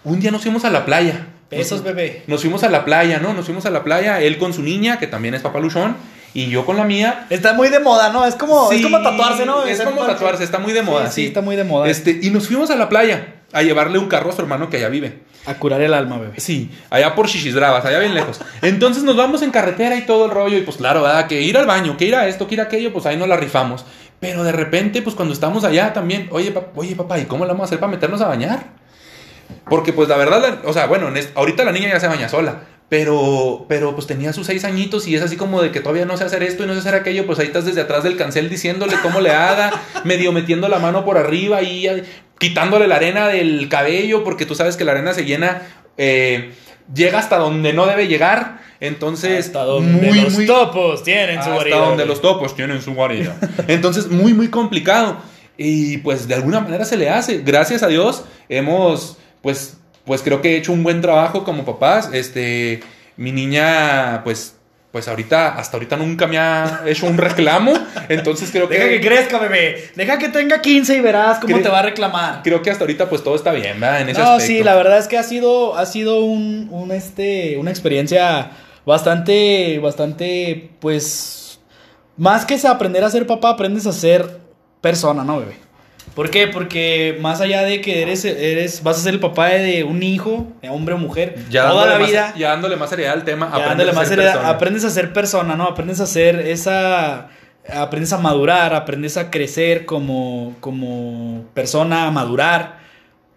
Un 0.03 0.19
día 0.19 0.31
nos 0.31 0.41
fuimos 0.41 0.65
a 0.65 0.69
la 0.69 0.85
playa. 0.85 1.27
Besos, 1.49 1.81
bebé. 1.81 2.23
Nos 2.27 2.41
fuimos 2.41 2.63
a 2.63 2.69
la 2.69 2.83
playa, 2.83 3.19
¿no? 3.19 3.33
Nos 3.33 3.45
fuimos 3.45 3.65
a 3.65 3.69
la 3.69 3.83
playa, 3.83 4.21
él 4.21 4.37
con 4.37 4.53
su 4.53 4.61
niña, 4.61 4.99
que 4.99 5.07
también 5.07 5.33
es 5.33 5.41
papaluchón, 5.41 5.95
y 6.33 6.49
yo 6.49 6.65
con 6.65 6.77
la 6.77 6.83
mía. 6.83 7.25
Está 7.29 7.53
muy 7.53 7.69
de 7.69 7.79
moda, 7.79 8.09
¿no? 8.11 8.25
Es 8.25 8.35
como, 8.35 8.71
es 8.71 8.81
como 8.81 9.01
tatuarse, 9.01 9.45
¿no? 9.45 9.63
Es 9.65 9.81
como 9.81 10.05
tatuarse, 10.05 10.43
está 10.43 10.59
muy 10.59 10.73
de 10.73 10.81
moda, 10.81 11.05
Sí, 11.07 11.11
sí. 11.13 11.21
sí, 11.21 11.27
está 11.27 11.41
muy 11.41 11.55
de 11.55 11.63
moda. 11.63 11.87
Este, 11.89 12.19
y 12.21 12.29
nos 12.29 12.47
fuimos 12.47 12.69
a 12.69 12.75
la 12.75 12.89
playa 12.89 13.35
a 13.51 13.61
llevarle 13.63 13.97
un 13.97 14.07
carro 14.07 14.29
a 14.29 14.33
su 14.33 14.41
hermano 14.41 14.69
que 14.69 14.77
allá 14.77 14.89
vive. 14.89 15.19
A 15.45 15.55
curar 15.55 15.81
el 15.81 15.93
alma, 15.93 16.17
bebé. 16.17 16.39
Sí, 16.39 16.69
allá 16.91 17.15
por 17.15 17.27
Bravas, 17.55 17.83
allá 17.85 17.97
bien 17.99 18.13
lejos. 18.13 18.39
Entonces 18.61 19.03
nos 19.03 19.15
vamos 19.15 19.41
en 19.41 19.51
carretera 19.51 19.95
y 19.95 20.05
todo 20.05 20.25
el 20.25 20.31
rollo, 20.31 20.57
y 20.57 20.61
pues 20.61 20.77
claro, 20.77 21.01
¿verdad? 21.01 21.25
Que 21.27 21.41
ir 21.41 21.57
al 21.57 21.65
baño, 21.65 21.97
que 21.97 22.05
ir 22.05 22.15
a 22.15 22.27
esto, 22.27 22.45
que 22.47 22.55
ir 22.55 22.61
a 22.61 22.65
aquello, 22.65 22.93
pues 22.93 23.05
ahí 23.05 23.17
nos 23.17 23.27
la 23.27 23.37
rifamos. 23.37 23.85
Pero 24.19 24.43
de 24.43 24.51
repente, 24.51 25.01
pues 25.01 25.15
cuando 25.15 25.33
estamos 25.33 25.63
allá 25.63 25.93
también, 25.93 26.27
oye, 26.31 26.53
pap- 26.53 26.67
oye 26.75 26.95
papá, 26.95 27.17
¿y 27.17 27.25
cómo 27.25 27.45
le 27.45 27.51
vamos 27.51 27.63
a 27.63 27.65
hacer 27.65 27.79
para 27.79 27.89
meternos 27.91 28.21
a 28.21 28.27
bañar? 28.27 28.65
Porque 29.69 29.93
pues 29.93 30.09
la 30.09 30.17
verdad, 30.17 30.41
la- 30.63 30.69
o 30.69 30.73
sea, 30.73 30.85
bueno, 30.87 31.07
en 31.07 31.17
ahorita 31.35 31.63
la 31.63 31.71
niña 31.71 31.89
ya 31.89 31.99
se 31.99 32.07
baña 32.07 32.29
sola. 32.29 32.61
Pero, 32.89 33.65
pero 33.69 33.93
pues 33.93 34.07
tenía 34.07 34.33
sus 34.33 34.47
seis 34.47 34.65
añitos 34.65 35.07
y 35.07 35.15
es 35.15 35.21
así 35.21 35.35
como 35.35 35.61
de 35.61 35.71
que 35.71 35.79
todavía 35.79 36.05
no 36.05 36.17
sé 36.17 36.23
hacer 36.23 36.41
esto 36.41 36.63
y 36.63 36.67
no 36.67 36.73
sé 36.73 36.79
hacer 36.79 36.95
aquello, 36.95 37.27
pues 37.27 37.37
ahí 37.37 37.45
estás 37.45 37.65
desde 37.65 37.81
atrás 37.81 38.03
del 38.03 38.17
cancel 38.17 38.49
diciéndole 38.49 38.95
cómo 39.03 39.21
le 39.21 39.29
haga, 39.29 39.71
medio 40.05 40.31
metiendo 40.31 40.67
la 40.67 40.79
mano 40.79 41.05
por 41.05 41.17
arriba 41.17 41.61
y 41.61 41.87
quitándole 42.39 42.87
la 42.87 42.95
arena 42.95 43.27
del 43.27 43.69
cabello, 43.69 44.23
porque 44.23 44.47
tú 44.47 44.55
sabes 44.55 44.75
que 44.75 44.85
la 44.85 44.93
arena 44.93 45.13
se 45.13 45.25
llena, 45.25 45.61
eh, 45.97 46.51
llega 46.93 47.19
hasta 47.19 47.37
donde 47.37 47.73
no 47.73 47.85
debe 47.85 48.07
llegar, 48.07 48.59
entonces 48.79 49.47
Hasta 49.47 49.65
donde 49.65 50.11
los 50.13 50.45
topos 50.45 51.03
tienen 51.03 51.35
su 51.35 51.41
hasta 51.41 51.53
guarida. 51.53 51.77
donde 51.77 51.97
bebé. 51.97 52.07
los 52.07 52.21
topos 52.21 52.55
tienen 52.55 52.81
su 52.81 52.93
guarida. 52.93 53.35
Entonces, 53.67 54.07
muy, 54.07 54.33
muy 54.33 54.47
complicado. 54.47 55.17
Y 55.57 55.97
pues 55.97 56.29
de 56.29 56.35
alguna 56.35 56.61
manera 56.61 56.85
se 56.85 56.95
le 56.95 57.09
hace. 57.09 57.39
Gracias 57.39 57.83
a 57.83 57.87
Dios 57.87 58.23
hemos, 58.47 59.17
pues, 59.41 59.78
pues 60.09 60.23
creo 60.23 60.41
que 60.41 60.55
he 60.55 60.57
hecho 60.57 60.73
un 60.73 60.81
buen 60.81 61.01
trabajo 61.01 61.43
como 61.43 61.65
papás. 61.65 62.09
Este, 62.13 62.79
mi 63.15 63.31
niña, 63.31 64.21
pues, 64.23 64.55
pues 64.91 65.07
ahorita, 65.07 65.49
hasta 65.49 65.77
ahorita 65.77 65.97
nunca 65.97 66.25
me 66.25 66.39
ha 66.39 66.81
hecho 66.87 67.05
un 67.05 67.19
reclamo. 67.19 67.73
Entonces 68.09 68.49
creo 68.49 68.65
Deja 68.65 68.85
que 68.85 68.99
que, 69.01 69.07
crezca, 69.07 69.37
bebé. 69.37 69.91
Deja 69.95 70.17
que 70.17 70.29
tenga 70.29 70.61
15 70.61 70.97
y 70.97 71.01
verás 71.01 71.37
cómo 71.37 71.59
te 71.59 71.69
va 71.69 71.77
a 71.77 71.83
reclamar. 71.83 72.41
creo 72.41 72.63
que 72.63 72.71
hasta 72.71 72.85
ahorita 72.85 73.07
pues 73.07 73.23
todo 73.23 73.35
está 73.35 73.51
bien, 73.51 73.79
¿verdad? 73.79 74.01
En 74.01 74.09
ese 74.09 74.19
No, 74.19 74.31
aspecto. 74.31 74.47
sí, 74.47 74.63
la 74.63 74.73
verdad 74.75 74.97
es 74.97 75.07
que 75.07 75.19
ha 75.19 75.21
sido, 75.21 75.77
ha 75.77 75.85
sido 75.85 76.21
un, 76.25 76.69
un, 76.71 76.89
este, 76.91 77.59
una 77.59 77.69
experiencia 77.69 78.49
bastante, 78.87 79.77
bastante, 79.77 80.71
pues, 80.79 81.59
más 82.17 82.45
que 82.47 82.59
aprender 82.67 83.03
a 83.03 83.11
ser 83.11 83.27
papá, 83.27 83.51
aprendes 83.51 83.85
a 83.85 83.93
ser 83.93 84.39
persona, 84.81 85.23
¿no, 85.23 85.41
bebé? 85.41 85.68
¿Por 86.19 86.31
qué? 86.31 86.47
Porque 86.47 87.17
más 87.21 87.39
allá 87.39 87.61
de 87.61 87.79
que 87.79 88.01
eres, 88.01 88.25
eres, 88.25 88.83
vas 88.83 88.97
a 88.97 89.01
ser 89.03 89.13
el 89.13 89.21
papá 89.21 89.47
de 89.51 89.85
un 89.85 90.03
hijo, 90.03 90.47
de 90.61 90.67
hombre 90.67 90.95
o 90.95 90.97
mujer, 90.97 91.35
Ya 91.49 91.69
toda 91.69 91.85
la 91.85 91.97
más- 91.97 92.09
vida, 92.09 92.33
ya 92.37 92.49
dándole 92.49 92.75
más 92.75 92.89
seriedad 92.89 93.13
al 93.13 93.23
tema. 93.23 93.45
ya 93.45 93.51
aprendes 93.51 93.69
dándole 93.69 93.91
a 93.91 93.93
más 93.93 94.07
ser 94.09 94.17
seriedad, 94.17 94.33
persona. 94.33 94.49
aprendes 94.53 94.83
a 94.83 94.89
ser 94.89 95.13
persona, 95.13 95.55
¿no? 95.55 95.63
Aprendes 95.63 96.01
a 96.01 96.05
ser 96.05 96.39
esa, 96.41 97.29
aprendes 97.73 98.11
a 98.11 98.17
madurar, 98.17 98.73
aprendes 98.73 99.15
a 99.15 99.31
crecer 99.31 99.85
como, 99.85 100.57
como 100.59 101.45
persona, 101.53 102.07
a 102.07 102.11
madurar, 102.11 102.79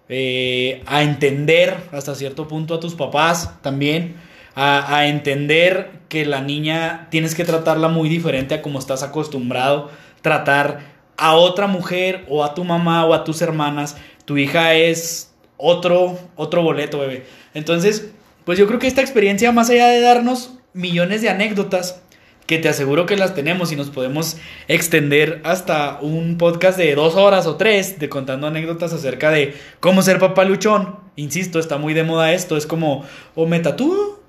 eh, 0.08 0.82
a 0.86 1.04
entender 1.04 1.76
hasta 1.92 2.16
cierto 2.16 2.48
punto 2.48 2.74
a 2.74 2.80
tus 2.80 2.96
papás 2.96 3.62
también, 3.62 4.16
a, 4.56 4.96
a 4.96 5.06
entender 5.06 5.88
que 6.08 6.26
la 6.26 6.40
niña 6.40 7.06
tienes 7.12 7.36
que 7.36 7.44
tratarla 7.44 7.86
muy 7.86 8.08
diferente 8.08 8.56
a 8.56 8.60
como 8.60 8.80
estás 8.80 9.04
acostumbrado 9.04 9.88
tratar 10.20 10.91
a 11.16 11.34
otra 11.34 11.66
mujer 11.66 12.24
o 12.28 12.44
a 12.44 12.54
tu 12.54 12.64
mamá 12.64 13.04
o 13.06 13.14
a 13.14 13.24
tus 13.24 13.42
hermanas. 13.42 13.96
Tu 14.24 14.38
hija 14.38 14.74
es 14.74 15.32
otro, 15.56 16.18
otro 16.36 16.62
boleto, 16.62 16.98
bebé. 16.98 17.26
Entonces, 17.54 18.10
pues 18.44 18.58
yo 18.58 18.66
creo 18.66 18.78
que 18.78 18.86
esta 18.86 19.00
experiencia, 19.00 19.52
más 19.52 19.70
allá 19.70 19.88
de 19.88 20.00
darnos 20.00 20.54
millones 20.72 21.22
de 21.22 21.28
anécdotas, 21.28 22.02
que 22.46 22.58
te 22.58 22.68
aseguro 22.68 23.06
que 23.06 23.16
las 23.16 23.34
tenemos 23.34 23.70
y 23.72 23.76
nos 23.76 23.90
podemos 23.90 24.36
extender 24.66 25.40
hasta 25.44 26.00
un 26.00 26.38
podcast 26.38 26.76
de 26.76 26.94
dos 26.94 27.14
horas 27.14 27.46
o 27.46 27.56
tres 27.56 27.98
de 27.98 28.08
contando 28.08 28.48
anécdotas 28.48 28.92
acerca 28.92 29.30
de 29.30 29.54
cómo 29.80 30.02
ser 30.02 30.18
papá 30.18 30.44
luchón. 30.44 30.98
Insisto, 31.16 31.58
está 31.58 31.78
muy 31.78 31.94
de 31.94 32.02
moda 32.02 32.32
esto. 32.32 32.56
Es 32.56 32.66
como, 32.66 33.04
o 33.34 33.46
me 33.46 33.60
tatúo 33.60 34.21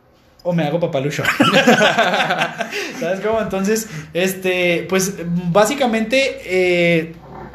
o 0.43 0.53
me 0.53 0.63
hago 0.63 0.79
papá 0.79 0.99
luchón. 0.99 1.25
¿Sabes 2.99 3.19
cómo? 3.21 3.39
Entonces, 3.41 3.87
este, 4.13 4.85
pues 4.89 5.13
básicamente 5.51 6.39
eh, 6.45 7.13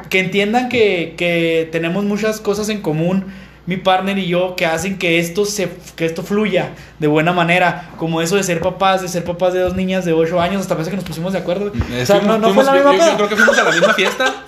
que 0.09 0.19
entiendan 0.19 0.69
que, 0.69 1.13
que 1.17 1.69
tenemos 1.71 2.03
muchas 2.03 2.39
cosas 2.41 2.69
en 2.69 2.81
común 2.81 3.25
mi 3.65 3.77
partner 3.77 4.17
y 4.17 4.25
yo 4.25 4.55
que 4.55 4.65
hacen 4.65 4.97
que 4.97 5.19
esto 5.19 5.45
se 5.45 5.69
que 5.95 6.05
esto 6.05 6.23
fluya 6.23 6.69
de 6.97 7.05
buena 7.05 7.33
manera, 7.33 7.91
como 7.97 8.19
eso 8.21 8.35
de 8.35 8.41
ser 8.43 8.61
papás, 8.61 9.03
de 9.03 9.07
ser 9.07 9.23
papás 9.23 9.53
de 9.53 9.59
dos 9.59 9.75
niñas 9.75 10.05
de 10.05 10.13
8 10.13 10.41
años, 10.41 10.61
hasta 10.61 10.73
parece 10.73 10.89
que 10.89 10.95
nos 10.95 11.05
pusimos 11.05 11.33
de 11.33 11.39
acuerdo. 11.39 11.67
Eh, 11.91 12.01
o 12.01 12.05
sea, 12.05 12.15
fuimos- 12.19 12.25
no, 12.25 12.37
no 12.39 12.47
fuimos- 12.47 12.65
fue 12.65 12.73
la 12.73 12.83
yo, 12.83 12.89
misma 12.89 12.91
yo 12.93 12.97
peda. 13.05 13.15
creo 13.17 13.29
que 13.29 13.35
fuimos 13.35 13.57
a 13.59 13.63
la 13.63 13.71
misma 13.71 13.93
fiesta. 13.93 14.43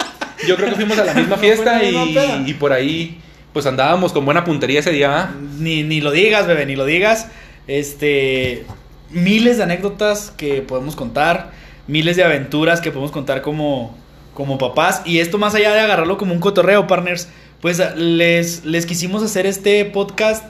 Yo 0.48 0.56
creo 0.56 0.70
que 0.70 0.76
fuimos 0.76 0.98
a 0.98 1.06
la 1.06 1.14
misma 1.22 1.36
No 1.36 1.42
fiesta 1.42 1.74
la 1.74 1.80
misma 2.06 2.22
y, 2.48 2.50
y 2.50 2.54
por 2.56 2.74
ahí 2.74 3.20
pues 3.54 3.68
andábamos 3.68 4.12
con 4.12 4.26
buena 4.26 4.44
puntería 4.44 4.80
ese 4.80 4.90
día. 4.92 5.30
Ni, 5.60 5.84
ni 5.84 6.02
lo 6.02 6.10
digas, 6.10 6.48
bebé, 6.48 6.66
ni 6.66 6.76
lo 6.76 6.86
digas. 6.86 7.28
Este. 7.68 8.66
Miles 9.10 9.58
de 9.58 9.64
anécdotas 9.64 10.32
que 10.32 10.62
podemos 10.62 10.96
contar. 10.96 11.52
Miles 11.88 12.16
de 12.16 12.24
aventuras 12.24 12.80
que 12.82 12.92
podemos 12.92 13.12
contar 13.12 13.42
como, 13.42 13.96
como 14.34 14.58
papás. 14.58 15.02
Y 15.06 15.20
esto 15.20 15.38
más 15.38 15.54
allá 15.56 15.74
de 15.74 15.82
agarrarlo 15.82 16.18
como 16.18 16.34
un 16.34 16.40
cotorreo, 16.40 16.88
partners. 16.88 17.28
Pues 17.62 17.82
les, 17.96 18.66
les 18.66 18.86
quisimos 18.86 19.22
hacer 19.24 19.46
este 19.46 19.84
podcast 19.86 20.46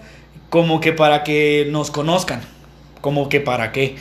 como 0.49 0.79
que 0.79 0.93
para 0.93 1.23
que 1.23 1.67
nos 1.71 1.89
conozcan. 1.91 2.41
Como 3.01 3.29
que 3.29 3.39
para 3.39 3.71
qué. 3.71 3.95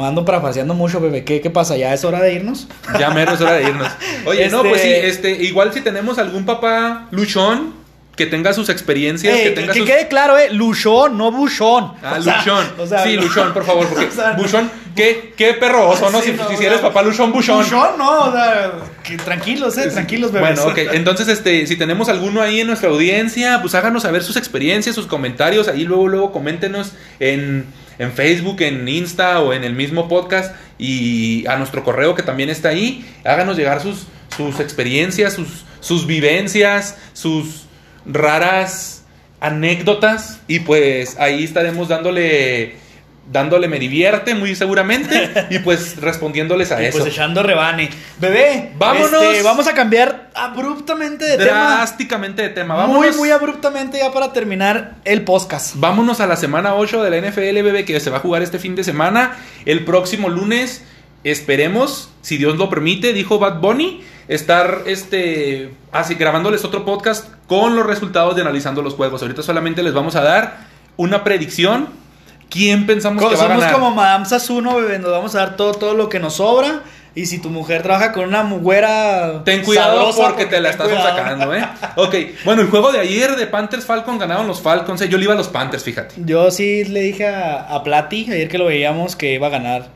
Ando 0.00 0.24
parafaseando 0.24 0.72
mucho, 0.72 1.00
bebé. 1.00 1.22
¿Qué, 1.24 1.42
¿Qué 1.42 1.50
pasa? 1.50 1.76
¿Ya 1.76 1.92
es 1.92 2.02
hora 2.04 2.20
de 2.22 2.32
irnos? 2.32 2.66
Ya 2.98 3.10
mero 3.10 3.34
es 3.34 3.40
hora 3.42 3.52
de 3.54 3.64
irnos. 3.64 3.88
Oye, 4.24 4.48
no, 4.48 4.58
Este- 4.58 4.68
pues 4.70 4.80
sí, 4.80 4.88
este, 4.90 5.30
igual 5.44 5.72
si 5.74 5.82
tenemos 5.82 6.16
algún 6.18 6.46
papá 6.46 7.08
luchón 7.10 7.74
que 8.16 8.26
tenga 8.26 8.52
sus 8.52 8.68
experiencias, 8.68 9.34
Ey, 9.34 9.42
que 9.42 9.48
que 9.48 9.54
tenga 9.60 9.74
sus... 9.74 9.86
quede 9.86 10.08
claro, 10.08 10.36
eh. 10.36 10.50
Luchón, 10.52 11.16
no 11.16 11.32
buchón. 11.32 11.92
Ah, 12.02 12.16
O 12.18 12.22
sea, 12.22 12.36
luchón. 12.38 12.66
o 12.78 12.86
sea, 12.86 13.02
sí, 13.04 13.16
no- 13.16 13.22
luchón, 13.22 13.52
por 13.54 13.64
favor, 13.64 13.88
porque 13.88 14.04
O 14.08 14.10
sea, 14.12 14.32
no- 14.34 14.42
buchón, 14.42 14.70
¿qué, 14.94 15.32
qué 15.34 15.54
perro 15.54 15.88
oso, 15.88 16.10
¿no? 16.10 16.20
Sí, 16.20 16.32
si 16.32 16.36
no, 16.36 16.48
si 16.58 16.64
eres 16.64 16.80
papá 16.80 17.02
luchón, 17.02 17.32
buchón. 17.32 17.62
Buchón, 17.64 17.96
no, 17.96 18.24
o 18.26 18.32
sea, 18.32 18.72
que 19.02 19.16
tranquilos, 19.16 19.78
eh, 19.78 19.88
tranquilos, 19.88 20.30
bebés. 20.30 20.62
Bueno, 20.62 20.72
ok. 20.72 20.94
Entonces, 20.94 21.26
este, 21.28 21.66
si 21.66 21.76
tenemos 21.76 22.10
alguno 22.10 22.42
ahí 22.42 22.60
en 22.60 22.66
nuestra 22.66 22.90
audiencia, 22.90 23.60
pues 23.62 23.74
háganos 23.74 24.02
saber 24.02 24.22
sus 24.22 24.36
experiencias, 24.36 24.94
sus 24.94 25.06
comentarios. 25.06 25.68
Ahí 25.68 25.84
luego, 25.84 26.06
luego 26.08 26.32
coméntenos 26.32 26.92
en, 27.18 27.64
en 27.98 28.12
Facebook, 28.12 28.60
en 28.60 28.86
Insta 28.86 29.40
o 29.40 29.54
en 29.54 29.64
el 29.64 29.72
mismo 29.74 30.06
podcast. 30.08 30.54
Y 30.78 31.46
a 31.46 31.56
nuestro 31.56 31.82
correo 31.82 32.14
que 32.14 32.22
también 32.22 32.50
está 32.50 32.68
ahí. 32.68 33.10
Háganos 33.24 33.56
llegar 33.56 33.80
sus, 33.80 34.06
sus 34.36 34.60
experiencias, 34.60 35.32
sus, 35.32 35.64
sus 35.80 36.06
vivencias, 36.06 36.98
sus 37.14 37.62
raras 38.06 39.04
anécdotas. 39.40 40.40
Y 40.48 40.60
pues 40.60 41.18
ahí 41.18 41.44
estaremos 41.44 41.88
dándole. 41.88 42.80
Dándole 43.30 43.68
me 43.68 43.78
divierte 43.78 44.34
muy 44.34 44.56
seguramente 44.56 45.30
y 45.50 45.60
pues 45.60 45.96
respondiéndoles 46.00 46.72
a 46.72 46.82
Y 46.82 46.86
eso. 46.86 46.98
pues 46.98 47.12
echando 47.12 47.44
rebane. 47.44 47.88
Bebé, 48.18 48.72
Vámonos. 48.76 49.12
este, 49.22 49.42
vamos 49.44 49.68
a 49.68 49.74
cambiar 49.74 50.30
abruptamente 50.34 51.24
de 51.24 51.36
tema. 51.38 51.76
drásticamente 51.76 52.42
de 52.42 52.48
tema. 52.48 52.84
Muy, 52.88 53.12
muy 53.12 53.30
abruptamente 53.30 53.98
ya 53.98 54.10
para 54.12 54.32
terminar 54.32 54.96
el 55.04 55.22
podcast. 55.22 55.76
vámonos 55.76 56.18
a 56.20 56.26
la 56.26 56.34
semana 56.34 56.74
8 56.74 57.00
de 57.04 57.10
la 57.10 57.28
NFL, 57.28 57.62
bebé, 57.62 57.84
que 57.84 58.00
se 58.00 58.10
va 58.10 58.16
a 58.16 58.20
jugar 58.20 58.42
este 58.42 58.58
fin 58.58 58.74
de 58.74 58.82
semana. 58.82 59.36
El 59.66 59.84
próximo 59.84 60.28
lunes, 60.28 60.82
esperemos, 61.22 62.10
si 62.22 62.38
Dios 62.38 62.56
lo 62.58 62.68
permite, 62.68 63.12
dijo 63.12 63.38
Bad 63.38 63.60
Bunny, 63.60 64.02
estar 64.28 64.82
este, 64.86 65.70
así, 65.90 66.14
grabándoles 66.14 66.64
otro 66.64 66.84
podcast 66.84 67.28
con 67.46 67.76
los 67.76 67.86
resultados 67.86 68.34
de 68.36 68.42
analizando 68.42 68.82
los 68.82 68.94
juegos. 68.94 69.22
Ahorita 69.22 69.42
solamente 69.42 69.82
les 69.82 69.92
vamos 69.94 70.16
a 70.16 70.22
dar 70.22 70.58
una 70.96 71.24
predicción. 71.24 71.88
¿Quién 72.50 72.86
pensamos 72.86 73.22
que 73.22 73.34
va 73.36 73.44
a 73.44 73.46
Somos 73.48 73.60
ganar? 73.60 73.72
como 73.72 73.90
Madame 73.92 74.26
Sassuno, 74.26 74.76
bebé, 74.76 74.98
nos 74.98 75.10
vamos 75.10 75.34
a 75.34 75.38
dar 75.38 75.56
todo, 75.56 75.72
todo 75.72 75.94
lo 75.94 76.08
que 76.08 76.20
nos 76.20 76.34
sobra. 76.34 76.82
Y 77.14 77.26
si 77.26 77.40
tu 77.40 77.50
mujer 77.50 77.82
trabaja 77.82 78.12
con 78.12 78.24
una 78.24 78.42
güera 78.42 79.42
Ten 79.44 79.62
cuidado 79.62 80.12
sabrosa, 80.12 80.28
porque 80.28 80.46
te 80.46 80.60
la 80.62 80.70
estás 80.70 80.88
cuidado. 80.88 81.08
sacando, 81.16 81.54
¿eh? 81.54 81.62
Ok, 81.96 82.14
bueno, 82.46 82.62
el 82.62 82.68
juego 82.70 82.90
de 82.90 83.00
ayer 83.00 83.36
de 83.36 83.46
Panthers 83.46 83.84
Falcon 83.84 84.18
ganaron 84.18 84.46
los 84.46 84.62
Falcons. 84.62 85.00
¿eh? 85.02 85.08
Yo 85.10 85.18
le 85.18 85.24
iba 85.24 85.34
a 85.34 85.36
los 85.36 85.48
Panthers, 85.48 85.84
fíjate. 85.84 86.14
Yo 86.24 86.50
sí 86.50 86.84
le 86.84 87.00
dije 87.00 87.26
a, 87.28 87.66
a 87.74 87.82
Plati, 87.82 88.30
ayer 88.30 88.48
que 88.48 88.56
lo 88.56 88.64
veíamos, 88.66 89.14
que 89.14 89.34
iba 89.34 89.48
a 89.48 89.50
ganar 89.50 89.88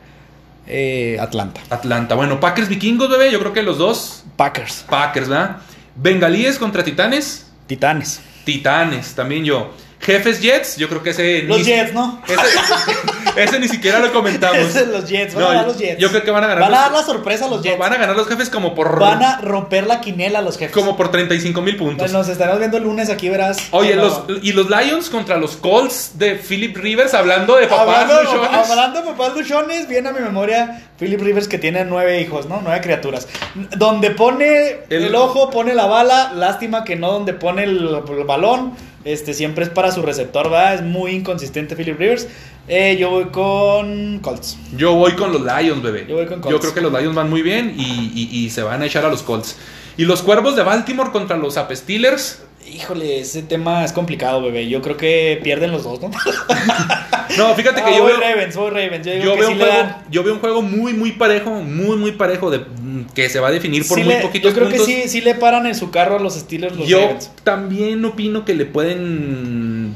eh, 0.67 1.17
Atlanta. 1.19 1.61
Atlanta. 1.69 2.15
Bueno, 2.15 2.39
Packers 2.39 2.69
vikingos, 2.69 3.09
bebé. 3.09 3.31
Yo 3.31 3.39
creo 3.39 3.53
que 3.53 3.63
los 3.63 3.77
dos 3.77 4.23
Packers, 4.35 4.85
Packers, 4.89 5.27
¿verdad? 5.27 5.57
Bengalíes 5.95 6.59
contra 6.59 6.83
Titanes. 6.83 7.47
Titanes. 7.65 8.21
Titanes, 8.45 9.15
también 9.15 9.43
yo. 9.43 9.71
Jefes 9.99 10.41
Jets, 10.41 10.77
yo 10.77 10.87
creo 10.89 11.03
que 11.03 11.09
ese. 11.09 11.43
Los 11.43 11.57
ni- 11.59 11.63
Jets, 11.65 11.93
¿no? 11.93 12.21
Ese, 12.27 13.43
ese 13.43 13.59
ni 13.59 13.67
siquiera 13.67 13.99
lo 13.99 14.11
comentamos. 14.13 14.57
Ese 14.57 14.85
los 14.87 15.07
Jets, 15.07 15.35
van 15.35 15.43
No, 15.43 15.49
a 15.51 15.63
los 15.63 15.77
Jets. 15.77 15.99
yo 15.99 16.09
creo 16.09 16.23
que 16.23 16.31
van 16.31 16.43
a 16.43 16.47
ganar 16.47 16.63
Van 16.63 16.73
a 16.73 16.81
dar 16.83 16.91
la 16.91 17.03
sorpresa 17.03 17.45
a 17.45 17.49
los 17.49 17.61
Jets. 17.61 17.77
Van 17.77 17.93
a 17.93 17.97
ganar 17.97 18.15
los 18.15 18.27
jefes 18.27 18.49
como 18.49 18.73
por. 18.73 18.99
Van 18.99 19.21
a 19.21 19.41
romper 19.41 19.85
la 19.85 19.99
quinela 20.01 20.39
a 20.39 20.41
los 20.41 20.57
jefes. 20.57 20.73
Como 20.73 20.95
por 20.97 21.11
35 21.11 21.61
mil 21.61 21.77
puntos. 21.77 22.11
Nos 22.11 22.27
estaremos 22.29 22.59
viendo 22.59 22.77
el 22.77 22.83
lunes 22.83 23.09
aquí, 23.09 23.29
verás. 23.29 23.57
Oye, 23.71 23.95
los, 23.95 24.23
y 24.41 24.53
los 24.53 24.69
Lions 24.69 25.09
contra 25.09 25.37
los 25.37 25.55
Colts 25.57 26.11
de 26.17 26.35
Philip 26.35 26.75
Rivers, 26.77 27.13
hablando 27.13 27.55
de 27.57 27.67
papás 27.67 28.09
Hablando, 28.09 28.23
luchones. 28.23 28.69
hablando 28.69 29.01
de 29.01 29.07
papás 29.11 29.35
luchones, 29.35 29.87
viene 29.87 30.09
a 30.09 30.13
mi 30.13 30.19
memoria 30.21 30.87
Philip 30.99 31.21
Rivers 31.21 31.47
que 31.47 31.57
tiene 31.57 31.85
nueve 31.85 32.21
hijos, 32.21 32.47
¿no? 32.47 32.61
Nueve 32.63 32.81
criaturas. 32.81 33.27
Donde 33.55 34.11
pone 34.11 34.69
el, 34.89 35.05
El- 35.05 35.15
ojo, 35.15 35.49
pone 35.49 35.73
la 35.75 35.85
bala. 35.85 36.31
Lástima 36.33 36.83
que 36.83 36.95
no 36.95 37.11
donde 37.11 37.33
pone 37.33 37.63
el, 37.65 38.01
el 38.09 38.23
balón. 38.25 38.73
Este 39.07 39.33
siempre 39.33 39.63
es 39.63 39.69
para 39.69 39.91
su 39.91 40.01
receptor, 40.01 40.49
¿verdad? 40.49 40.75
Es 40.75 40.81
muy 40.81 41.11
inconsistente 41.11 41.75
Philip 41.77 41.97
Rivers. 41.97 42.27
Eh, 42.67 42.97
yo 42.99 43.09
voy 43.09 43.25
con 43.25 44.19
Colts. 44.19 44.57
Yo 44.75 44.93
voy 44.95 45.13
con 45.13 45.31
los 45.31 45.41
Lions, 45.41 45.81
bebé. 45.81 46.05
Yo 46.09 46.15
voy 46.15 46.25
con 46.25 46.41
Colts. 46.41 46.51
Yo 46.51 46.59
creo 46.59 46.73
que 46.73 46.81
los 46.81 46.91
Lions 46.91 47.15
van 47.15 47.29
muy 47.29 47.41
bien 47.41 47.73
y, 47.77 48.11
y- 48.13 48.29
y 48.37 48.49
se 48.49 48.61
van 48.63 48.81
a 48.81 48.85
echar 48.85 49.05
a 49.05 49.09
los 49.09 49.23
Colts. 49.23 49.55
Y 49.95 50.03
los 50.03 50.21
Cuervos 50.21 50.55
de 50.57 50.63
Baltimore 50.63 51.11
contra 51.11 51.37
los 51.37 51.55
Ape 51.55 51.75
Steelers. 51.75 52.43
Híjole, 52.73 53.19
ese 53.19 53.43
tema 53.43 53.83
es 53.85 53.91
complicado, 53.93 54.41
bebé. 54.41 54.67
Yo 54.67 54.81
creo 54.81 54.97
que 54.97 55.39
pierden 55.43 55.71
los 55.71 55.83
dos, 55.83 56.01
¿no? 56.01 56.11
No, 57.37 57.53
fíjate 57.55 57.83
que 57.83 57.89
Ah, 57.89 57.95
yo 57.97 58.03
voy 58.03 58.13
veo, 58.13 58.21
Ravens, 58.21 58.55
voy 58.55 58.69
Ravens. 58.71 59.05
Yo, 59.05 59.11
digo 59.13 59.25
yo 59.25 59.33
que 59.33 59.39
veo 59.41 59.47
sí 59.49 59.53
un 59.53 59.59
juego, 59.59 59.73
dan. 59.77 59.97
yo 60.09 60.23
veo 60.23 60.33
un 60.33 60.39
juego 60.39 60.61
muy, 60.63 60.93
muy 60.93 61.11
parejo, 61.11 61.51
muy, 61.51 61.95
muy 61.97 62.13
parejo, 62.13 62.49
de, 62.49 62.61
que 63.13 63.29
se 63.29 63.39
va 63.39 63.49
a 63.49 63.51
definir 63.51 63.85
por 63.87 63.97
Sí 63.99 64.03
muy 64.03 64.13
le- 64.15 64.21
poquitos 64.21 64.51
Yo 64.51 64.55
creo 64.57 64.69
puntos. 64.69 64.87
que 64.87 65.03
sí, 65.03 65.09
sí 65.09 65.21
le 65.21 65.35
paran 65.35 65.67
en 65.67 65.75
su 65.75 65.91
carro 65.91 66.15
a 66.15 66.19
los 66.19 66.33
Steelers 66.35 66.75
los 66.75 66.87
Yo 66.87 66.99
Ravens. 67.01 67.31
también 67.43 68.03
opino 68.05 68.43
que 68.43 68.55
le 68.55 68.65
pueden 68.65 69.93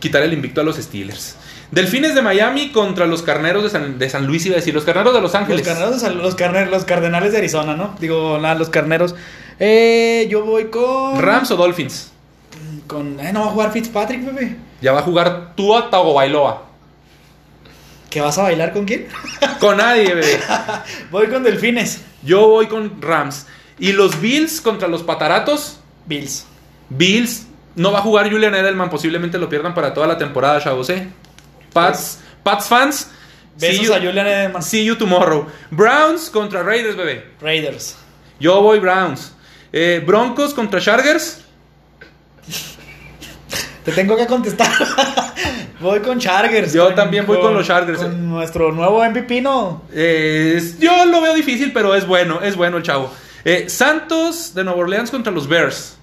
quitar 0.00 0.22
el 0.22 0.32
invicto 0.32 0.62
a 0.62 0.64
los 0.64 0.76
Steelers. 0.76 1.36
Delfines 1.70 2.14
de 2.16 2.22
Miami 2.22 2.70
contra 2.72 3.06
los 3.06 3.22
Carneros 3.22 3.62
de 3.62 3.70
San, 3.70 3.98
de 3.98 4.10
San 4.10 4.26
Luis, 4.26 4.44
iba 4.46 4.54
a 4.54 4.56
decir, 4.56 4.74
los 4.74 4.84
Carneros 4.84 5.12
de 5.14 5.20
Los 5.20 5.32
Los 5.32 5.40
Ángeles. 5.40 5.62
carneros, 5.62 5.94
de 5.94 6.00
San- 6.00 6.16
los, 6.18 6.34
los 6.70 6.84
cardenales 6.84 7.32
de 7.32 7.38
Arizona, 7.38 7.76
¿no? 7.76 7.94
Digo, 8.00 8.38
nada, 8.40 8.54
los 8.56 8.70
carneros. 8.70 9.14
Eh, 9.60 10.26
yo 10.30 10.44
voy 10.44 10.64
con. 10.70 11.20
Rams 11.20 11.50
o 11.52 11.56
Dolphins. 11.56 12.09
Con. 12.90 13.20
Eh, 13.20 13.32
no 13.32 13.42
va 13.42 13.46
a 13.46 13.50
jugar 13.50 13.72
Fitzpatrick, 13.72 14.24
bebé. 14.24 14.56
Ya 14.80 14.90
va 14.90 14.98
a 14.98 15.02
jugar 15.02 15.54
Tua 15.54 15.90
Tagovailoa. 15.90 16.64
¿Que 18.10 18.20
vas 18.20 18.36
a 18.36 18.42
bailar 18.42 18.72
con 18.72 18.84
quién? 18.84 19.06
Con 19.60 19.76
nadie, 19.76 20.12
bebé. 20.12 20.40
voy 21.12 21.28
con 21.28 21.44
Delfines. 21.44 22.02
Yo 22.24 22.48
voy 22.48 22.66
con 22.66 23.00
Rams. 23.00 23.46
Y 23.78 23.92
los 23.92 24.20
Bills 24.20 24.60
contra 24.60 24.88
los 24.88 25.04
Pataratos. 25.04 25.78
Bills. 26.06 26.44
Bills. 26.88 27.46
No 27.76 27.92
va 27.92 28.00
a 28.00 28.02
jugar 28.02 28.28
Julian 28.28 28.54
Edelman. 28.54 28.90
Posiblemente 28.90 29.38
lo 29.38 29.48
pierdan 29.48 29.74
para 29.74 29.94
toda 29.94 30.08
la 30.08 30.18
temporada, 30.18 30.60
chavos, 30.60 30.90
¿eh? 30.90 31.08
Pats, 31.72 32.18
Pats 32.42 32.66
fans. 32.66 33.10
Besos 33.56 33.86
you, 33.86 33.94
a 33.94 33.98
Julian 33.98 34.26
Edelman. 34.26 34.62
see 34.62 34.84
you 34.84 34.96
tomorrow. 34.96 35.46
Browns 35.70 36.28
contra 36.30 36.64
Raiders, 36.64 36.96
bebé. 36.96 37.24
Raiders. 37.40 37.96
Yo 38.40 38.60
voy 38.60 38.80
Browns. 38.80 39.32
Eh, 39.72 40.02
Broncos 40.04 40.52
contra 40.52 40.80
Chargers. 40.80 41.44
Te 43.84 43.92
tengo 43.92 44.16
que 44.16 44.26
contestar. 44.26 44.68
voy 45.80 46.00
con 46.00 46.18
Chargers. 46.18 46.72
Yo 46.72 46.94
también 46.94 47.26
voy 47.26 47.40
con 47.40 47.54
los 47.54 47.66
Chargers. 47.66 47.98
Con 48.00 48.28
nuestro 48.28 48.72
nuevo 48.72 49.02
MVP, 49.04 49.40
¿no? 49.40 49.82
Eh, 49.92 50.54
es- 50.56 50.78
yo 50.78 51.04
lo 51.06 51.20
veo 51.20 51.34
difícil, 51.34 51.72
pero 51.72 51.94
es 51.94 52.06
bueno, 52.06 52.40
es 52.42 52.56
bueno 52.56 52.76
el 52.78 52.82
chavo. 52.82 53.10
Eh, 53.44 53.68
Santos 53.68 54.54
de 54.54 54.64
Nueva 54.64 54.80
Orleans 54.80 55.10
contra 55.10 55.32
los 55.32 55.48
Bears. 55.48 55.96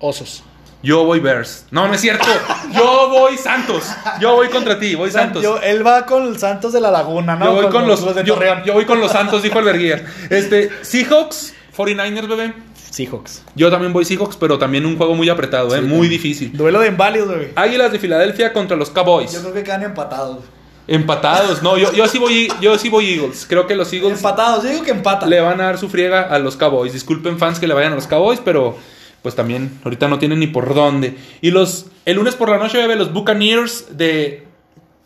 Osos. 0.00 0.42
Yo 0.82 1.02
voy 1.04 1.18
Bears. 1.18 1.64
No, 1.70 1.88
no 1.88 1.94
es 1.94 2.00
cierto. 2.02 2.26
Yo 2.74 3.08
voy 3.08 3.38
Santos. 3.38 3.84
Yo 4.20 4.34
voy 4.34 4.48
contra 4.50 4.78
ti, 4.78 4.94
voy 4.94 5.10
Santos. 5.10 5.42
Yo- 5.42 5.58
él 5.62 5.86
va 5.86 6.04
con 6.04 6.26
los 6.30 6.40
Santos 6.40 6.74
de 6.74 6.80
la 6.82 6.90
Laguna, 6.90 7.36
¿no? 7.36 7.46
Yo 7.46 7.52
voy 7.54 7.66
con, 7.72 7.86
los, 7.88 8.14
de 8.14 8.22
yo, 8.22 8.34
Torreón. 8.34 8.64
yo 8.64 8.74
voy 8.74 8.84
con 8.84 9.00
los 9.00 9.10
Santos, 9.10 9.42
dijo 9.42 9.58
el 9.60 9.64
Verguías. 9.64 10.02
Este, 10.28 10.68
Seahawks, 10.82 11.54
49ers, 11.74 12.28
bebé. 12.28 12.52
Seahawks. 12.94 13.42
Yo 13.56 13.70
también 13.70 13.92
voy 13.92 14.04
Seahawks, 14.04 14.36
pero 14.36 14.56
también 14.56 14.86
un 14.86 14.96
juego 14.96 15.14
muy 15.14 15.28
apretado, 15.28 15.74
eh, 15.74 15.80
muy 15.80 16.06
difícil. 16.06 16.56
Duelo 16.56 16.78
de 16.78 16.88
inválidos, 16.88 17.34
güey. 17.34 17.48
Águilas 17.56 17.90
de 17.90 17.98
Filadelfia 17.98 18.52
contra 18.52 18.76
los 18.76 18.90
Cowboys. 18.90 19.32
Yo 19.32 19.40
creo 19.40 19.52
que 19.52 19.64
quedan 19.64 19.82
empatados. 19.82 20.44
Empatados. 20.86 21.60
No, 21.60 21.76
yo, 21.76 21.92
yo 21.92 22.06
sí 22.06 22.18
voy 22.18 22.48
yo 22.60 22.78
sí 22.78 22.88
voy 22.88 23.14
Eagles. 23.14 23.46
Creo 23.48 23.66
que 23.66 23.74
los 23.74 23.92
Eagles 23.92 24.18
Empatados, 24.18 24.62
yo 24.62 24.70
digo 24.70 24.82
que 24.84 24.92
empatan. 24.92 25.28
le 25.28 25.40
van 25.40 25.60
a 25.60 25.64
dar 25.64 25.78
su 25.78 25.88
friega 25.88 26.22
a 26.22 26.38
los 26.38 26.56
Cowboys. 26.56 26.92
Disculpen 26.92 27.36
fans 27.38 27.58
que 27.58 27.66
le 27.66 27.74
vayan 27.74 27.92
a 27.92 27.96
los 27.96 28.06
Cowboys, 28.06 28.40
pero 28.44 28.76
pues 29.22 29.34
también 29.34 29.80
ahorita 29.82 30.06
no 30.06 30.20
tienen 30.20 30.38
ni 30.38 30.46
por 30.46 30.72
dónde. 30.72 31.16
Y 31.40 31.50
los 31.50 31.86
el 32.04 32.16
lunes 32.16 32.36
por 32.36 32.48
la 32.48 32.58
noche 32.58 32.78
bebé 32.78 32.94
los 32.94 33.12
Buccaneers 33.12 33.96
de 33.96 34.46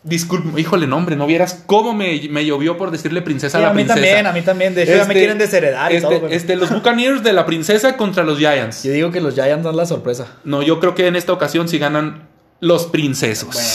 Disculpe, 0.01 0.59
híjole, 0.61 0.87
nombre, 0.87 1.17
no 1.17 1.27
vieras 1.27 1.61
cómo 1.65 1.93
me, 1.93 2.21
me 2.29 2.45
llovió 2.45 2.77
por 2.77 2.89
decirle 2.89 3.21
princesa 3.21 3.57
Sí, 3.57 3.63
a 3.63 3.67
la 3.67 3.71
a 3.71 3.73
mí 3.73 3.83
princesa. 3.83 3.95
también, 3.95 4.27
a 4.27 4.31
mí 4.31 4.41
también. 4.41 4.73
De 4.75 4.83
hecho, 4.83 4.91
ya 4.93 4.97
me 4.99 5.01
Este, 5.03 5.13
quieren 5.15 5.37
desheredar 5.37 5.91
y 5.91 5.95
este, 5.97 6.07
todo. 6.07 6.21
pero- 6.21 6.33
este, 6.33 6.55
los 6.55 6.69
Buccaneers 6.71 7.21
de 7.21 7.33
la 7.33 7.45
princesa 7.45 7.97
contra 7.97 8.23
los 8.23 8.37
Giants. 8.37 8.83
Yo 8.83 8.93
digo 8.93 9.11
que 9.11 9.19
los 9.19 9.33
Giants 9.35 9.65
dan 9.65 9.75
la 9.75 9.85
sorpresa. 9.85 10.27
No, 10.45 10.61
yo 10.61 10.79
creo 10.79 10.95
que 10.95 11.07
en 11.07 11.17
esta 11.17 11.33
ocasión 11.33 11.67
sí 11.67 11.79
ganan 11.79 12.29
los 12.61 12.85
princesos. 12.87 13.53
Bueno, 13.53 13.69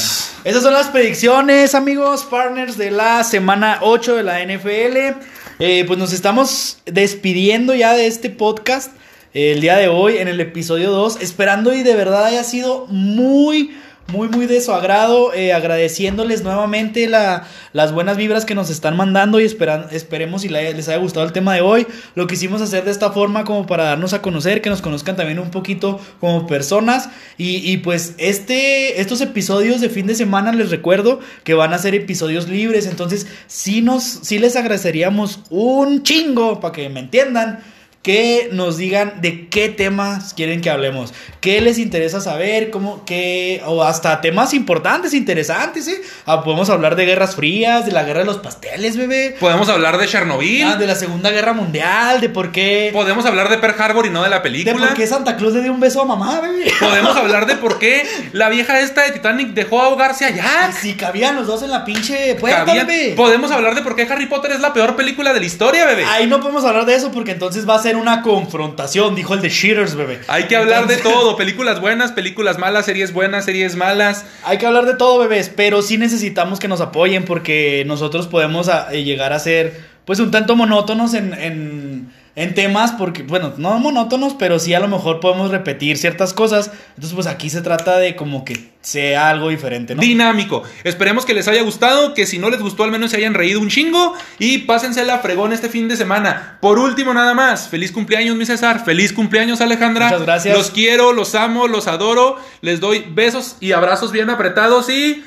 esas 0.45 0.63
son 0.63 0.73
las 0.73 0.87
predicciones, 0.89 1.75
amigos, 1.75 2.25
partners 2.25 2.79
de 2.79 2.91
la 2.91 3.23
semana 3.25 3.79
8 3.83 4.17
de 4.17 4.23
la 4.23 4.41
NFL. 4.41 5.17
Eh, 5.59 5.85
pues 5.87 5.99
nos 5.99 6.13
estamos 6.15 6.79
despidiendo 6.87 7.75
ya 7.75 7.93
de 7.95 8.07
este 8.07 8.31
podcast 8.31 8.93
eh, 9.35 9.53
el 9.53 9.61
día 9.61 9.77
de 9.77 9.89
hoy 9.89 10.17
en 10.19 10.29
el 10.29 10.41
episodio 10.41 10.91
2, 10.91 11.19
esperando 11.21 11.75
y 11.75 11.83
de 11.83 11.95
verdad 11.95 12.25
haya 12.25 12.45
sido 12.45 12.87
muy... 12.89 13.77
Muy, 14.09 14.29
muy 14.29 14.47
de 14.47 14.61
su 14.61 14.71
agrado, 14.73 15.33
eh, 15.33 15.55
agradeciéndoles 15.55 16.43
nuevamente 16.45 17.09
la- 17.09 17.49
las 17.73 17.91
buenas 17.91 18.17
vibras 18.19 18.45
que 18.45 18.55
nos 18.55 18.69
están 18.69 18.97
mandando 18.97 19.41
y 19.41 19.45
esperan, 19.45 19.87
esperemos 19.91 20.43
si 20.43 20.51
les 20.51 20.89
haya 20.89 20.99
gustado 20.99 21.25
el 21.25 21.33
tema 21.33 21.55
de 21.55 21.63
hoy. 21.63 21.87
Lo 22.15 22.27
quisimos 22.27 22.61
hacer 22.61 22.85
de 22.85 22.91
esta 22.91 23.11
forma 23.13 23.45
como 23.45 23.67
para 23.67 23.85
darnos 23.85 24.13
a 24.13 24.21
conocer, 24.21 24.61
que 24.61 24.69
nos 24.71 24.83
conozcan 24.83 25.17
también 25.17 25.39
un 25.39 25.51
poquito 25.51 25.99
como 26.21 26.47
personas. 26.47 27.09
Y, 27.39 27.69
y 27.73 27.79
pues 27.79 28.15
este, 28.19 29.01
estos 29.01 29.23
episodios 29.23 29.81
de 29.81 29.89
fin 29.89 30.07
de 30.07 30.15
semana 30.15 30.53
les 30.53 30.71
recuerdo 30.71 31.21
que 31.43 31.55
van 31.55 31.73
a 31.73 31.79
ser 31.79 31.95
episodios 31.95 32.47
libres. 32.49 32.87
Entonces 32.87 33.27
sí, 33.47 33.81
nos, 33.81 34.05
sí 34.05 34.39
les 34.39 34.55
agradeceríamos 34.55 35.41
un 35.49 36.03
chingo, 36.03 36.61
para 36.61 36.73
que 36.73 36.89
me 36.91 37.01
entiendan, 37.01 37.61
que 38.05 38.51
nos 38.53 38.77
digan 38.77 39.23
de 39.23 39.49
qué 39.49 39.71
temas 39.71 40.35
quieren 40.35 40.61
que 40.61 40.69
hablemos, 40.69 41.15
qué 41.41 41.63
les 41.63 41.79
interesa 41.79 42.21
saber, 42.21 42.71
cómo, 42.71 43.03
qué, 43.07 43.63
o 43.65 43.83
hasta 43.83 44.21
temas 44.21 44.53
importantes, 44.53 45.15
interesantes, 45.15 45.89
¿eh? 45.89 46.03
Ah, 46.27 46.45
podemos 46.45 46.69
hablar 46.69 46.97
de 46.97 47.07
guerras 47.07 47.35
frías, 47.35 47.87
de 47.87 47.93
la 47.93 48.05
guerra 48.05 48.21
de 48.21 48.27
los 48.27 48.37
pasteles, 48.37 48.99
bebé. 48.99 49.35
Podemos 49.41 49.71
hablar 49.71 49.97
de 49.97 50.07
Chernobyl. 50.07 50.63
Ah, 50.65 50.77
de 50.77 50.87
la 50.87 50.97
Segunda 50.97 51.31
Guerra 51.31 51.55
Mundial, 51.55 52.21
de 52.21 52.29
por 52.29 52.53
qué. 52.53 52.91
Podemos 52.93 53.25
hablar 53.25 53.49
de 53.49 53.57
Pearl 53.57 53.75
Harbor 53.81 54.05
y 54.05 54.11
no 54.11 54.23
de 54.23 54.29
la 54.29 54.37
De 54.37 54.43
película. 54.43 54.87
por 54.89 54.97
qué 54.97 55.07
Santa 55.07 55.37
Claus 55.39 55.55
le 55.55 55.63
dio 55.63 55.73
un 55.73 55.81
beso 55.81 56.03
a 56.03 56.05
mamá, 56.05 56.41
bebé. 56.43 56.71
Podemos 56.79 57.17
hablar 57.17 57.47
de 57.47 57.57
por 57.57 57.79
qué 57.79 58.07
la 58.33 58.51
vieja 58.51 58.81
esta 58.81 59.05
de 59.05 59.13
Titanic 59.13 59.55
dejó 59.55 59.81
ahogarse 59.81 60.27
a 60.27 60.31
Y 60.31 60.35
Jack. 60.37 60.73
si 60.79 60.93
cabían 60.93 61.37
los 61.37 61.47
dos 61.47 61.63
en 61.63 61.71
la 61.71 61.87
pinche 61.87 62.35
puerta, 62.35 62.65
bebé. 62.75 63.15
Podemos 63.17 63.51
hablar 63.51 63.75
de 63.75 63.81
por 63.81 63.97
qué 63.97 64.03
Harry 64.03 64.27
Potter 64.27 64.53
es 64.53 64.61
la 64.61 64.75
peor 64.75 64.95
película 64.95 65.33
de 65.33 65.41
la 65.41 65.47
historia, 65.47 65.87
bebé. 65.87 66.05
Ahí 66.05 66.27
no 66.27 66.41
podemos 66.41 66.67
hablar 66.67 66.85
de 66.85 66.95
eso 66.97 67.11
porque 67.11 67.31
entonces 67.33 67.67
va 67.67 67.77
a 67.77 67.79
ser 67.79 67.94
una 67.97 68.23
confrontación, 68.23 69.15
dijo 69.15 69.35
el 69.35 69.41
de 69.43 69.49
Sheeters, 69.51 69.95
bebé. 69.95 70.21
Hay 70.29 70.45
que 70.45 70.57
hablar 70.57 70.87
de 70.87 70.97
todo, 70.97 71.37
películas 71.37 71.81
buenas, 71.81 72.13
películas 72.13 72.59
malas, 72.59 72.87
series 72.87 73.13
buenas, 73.13 73.45
series 73.45 73.77
malas. 73.77 74.25
Hay 74.45 74.59
que 74.59 74.67
hablar 74.67 74.87
de 74.87 74.95
todo, 74.97 75.19
bebés, 75.19 75.51
pero 75.55 75.83
sí 75.83 75.99
necesitamos 75.99 76.59
que 76.59 76.69
nos 76.69 76.81
apoyen 76.81 77.25
porque 77.25 77.85
nosotros 77.87 78.27
podemos 78.27 78.69
a- 78.69 78.93
eh, 78.93 79.05
llegar 79.05 79.33
a 79.33 79.39
ser, 79.39 79.81
pues, 80.05 80.19
un 80.21 80.31
tanto 80.31 80.57
monótonos 80.57 81.15
en, 81.15 81.33
en, 81.35 81.94
en 82.37 82.55
temas, 82.55 82.93
porque, 82.93 83.23
bueno, 83.23 83.53
no 83.59 83.79
monótonos, 83.79 84.35
pero 84.35 84.59
sí 84.59 84.75
a 84.75 84.81
lo 84.81 84.89
mejor 84.89 85.21
podemos 85.21 85.51
repetir 85.51 85.97
ciertas 85.97 86.33
cosas. 86.35 86.71
Entonces, 86.91 87.15
pues 87.15 87.27
aquí 87.27 87.49
se 87.49 87.63
trata 87.63 87.99
de 87.99 88.17
como 88.17 88.45
que 88.45 88.73
sea 88.81 89.31
algo 89.31 89.51
diferente, 89.51 89.95
¿no? 89.95 90.03
Dinámico. 90.03 90.65
Esperemos 90.83 91.25
que 91.25 91.33
les 91.33 91.47
haya 91.47 91.63
gustado, 91.63 92.13
que 92.13 92.27
si 92.27 92.39
no 92.39 92.51
les 92.51 92.61
gustó 92.61 92.83
al 92.85 92.91
menos 92.91 93.13
se 93.13 93.19
hayan 93.19 93.35
reído 93.35 93.61
un 93.61 93.69
chingo 93.69 94.15
y 94.39 94.59
pásensela 94.59 95.21
fregón 95.21 95.53
este 95.53 95.69
fin 95.69 95.89
de 95.89 95.97
semana. 95.97 96.59
Por 96.61 96.79
último 96.79 97.15
nada 97.15 97.35
más, 97.35 97.69
feliz 97.69 97.93
cumpleaños 97.93 98.37
mi 98.37 98.45
César, 98.45 98.85
feliz 98.85 99.13
cumpleaños 99.13 99.61
Alejandra. 99.61 100.07
Muchas 100.07 100.23
gracias. 100.23 100.57
Los 100.57 100.71
quiero, 100.71 101.13
los 101.13 101.35
amo, 101.35 101.69
los 101.69 101.87
adoro, 101.87 102.37
les 102.63 102.81
doy 102.81 103.07
besos 103.09 103.57
y 103.61 103.73
abrazos 103.73 104.11
bien 104.11 104.29
apretados 104.29 104.91
y 104.91 105.25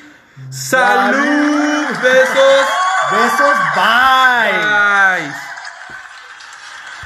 salud. 0.50 1.16
Besos. 2.02 2.66
Besos, 3.10 3.56
bye. 3.74 4.52
Bye. 4.52 5.47